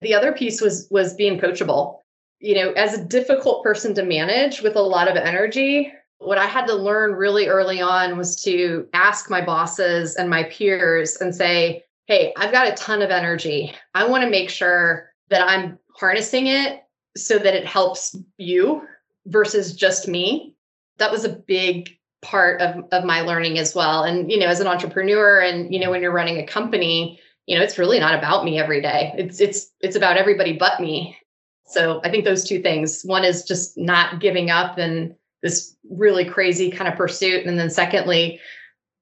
the 0.00 0.14
other 0.14 0.32
piece 0.32 0.60
was 0.60 0.86
was 0.90 1.14
being 1.14 1.38
coachable 1.38 2.00
you 2.40 2.54
know 2.54 2.72
as 2.72 2.94
a 2.94 3.04
difficult 3.04 3.62
person 3.62 3.94
to 3.94 4.04
manage 4.04 4.62
with 4.62 4.76
a 4.76 4.82
lot 4.82 5.08
of 5.08 5.16
energy 5.16 5.92
what 6.18 6.38
i 6.38 6.46
had 6.46 6.66
to 6.66 6.74
learn 6.74 7.12
really 7.12 7.48
early 7.48 7.80
on 7.80 8.16
was 8.16 8.40
to 8.42 8.86
ask 8.92 9.30
my 9.30 9.44
bosses 9.44 10.16
and 10.16 10.28
my 10.28 10.44
peers 10.44 11.16
and 11.20 11.34
say 11.34 11.84
hey, 12.08 12.32
I've 12.36 12.52
got 12.52 12.66
a 12.66 12.72
ton 12.72 13.02
of 13.02 13.10
energy. 13.10 13.72
I 13.94 14.08
want 14.08 14.24
to 14.24 14.30
make 14.30 14.48
sure 14.48 15.12
that 15.28 15.46
I'm 15.46 15.78
harnessing 15.94 16.46
it 16.46 16.82
so 17.16 17.38
that 17.38 17.54
it 17.54 17.66
helps 17.66 18.16
you 18.38 18.82
versus 19.26 19.76
just 19.76 20.08
me. 20.08 20.56
That 20.96 21.12
was 21.12 21.24
a 21.24 21.28
big 21.28 21.90
part 22.22 22.62
of, 22.62 22.84
of 22.92 23.04
my 23.04 23.20
learning 23.20 23.58
as 23.58 23.74
well. 23.74 24.04
And, 24.04 24.32
you 24.32 24.38
know, 24.38 24.46
as 24.46 24.58
an 24.58 24.66
entrepreneur 24.66 25.40
and, 25.40 25.72
you 25.72 25.78
know, 25.78 25.90
when 25.90 26.00
you're 26.00 26.10
running 26.10 26.38
a 26.38 26.46
company, 26.46 27.20
you 27.48 27.56
know, 27.56 27.64
it's 27.64 27.78
really 27.78 27.98
not 27.98 28.14
about 28.14 28.44
me 28.44 28.60
every 28.60 28.82
day. 28.82 29.14
It's 29.16 29.40
it's 29.40 29.70
it's 29.80 29.96
about 29.96 30.18
everybody 30.18 30.52
but 30.58 30.80
me. 30.80 31.16
So 31.64 31.98
I 32.04 32.10
think 32.10 32.24
those 32.24 32.44
two 32.44 32.60
things. 32.60 33.02
One 33.04 33.24
is 33.24 33.42
just 33.42 33.76
not 33.78 34.20
giving 34.20 34.50
up 34.50 34.76
and 34.76 35.14
this 35.42 35.74
really 35.90 36.26
crazy 36.26 36.70
kind 36.70 36.92
of 36.92 36.98
pursuit. 36.98 37.46
And 37.46 37.58
then 37.58 37.70
secondly, 37.70 38.38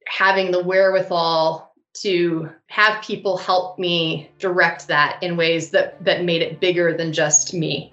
having 0.06 0.52
the 0.52 0.62
wherewithal 0.62 1.72
to 2.02 2.48
have 2.68 3.02
people 3.02 3.36
help 3.36 3.80
me 3.80 4.30
direct 4.38 4.86
that 4.86 5.20
in 5.24 5.36
ways 5.36 5.70
that 5.70 6.02
that 6.04 6.22
made 6.22 6.40
it 6.40 6.60
bigger 6.60 6.96
than 6.96 7.12
just 7.12 7.52
me. 7.52 7.92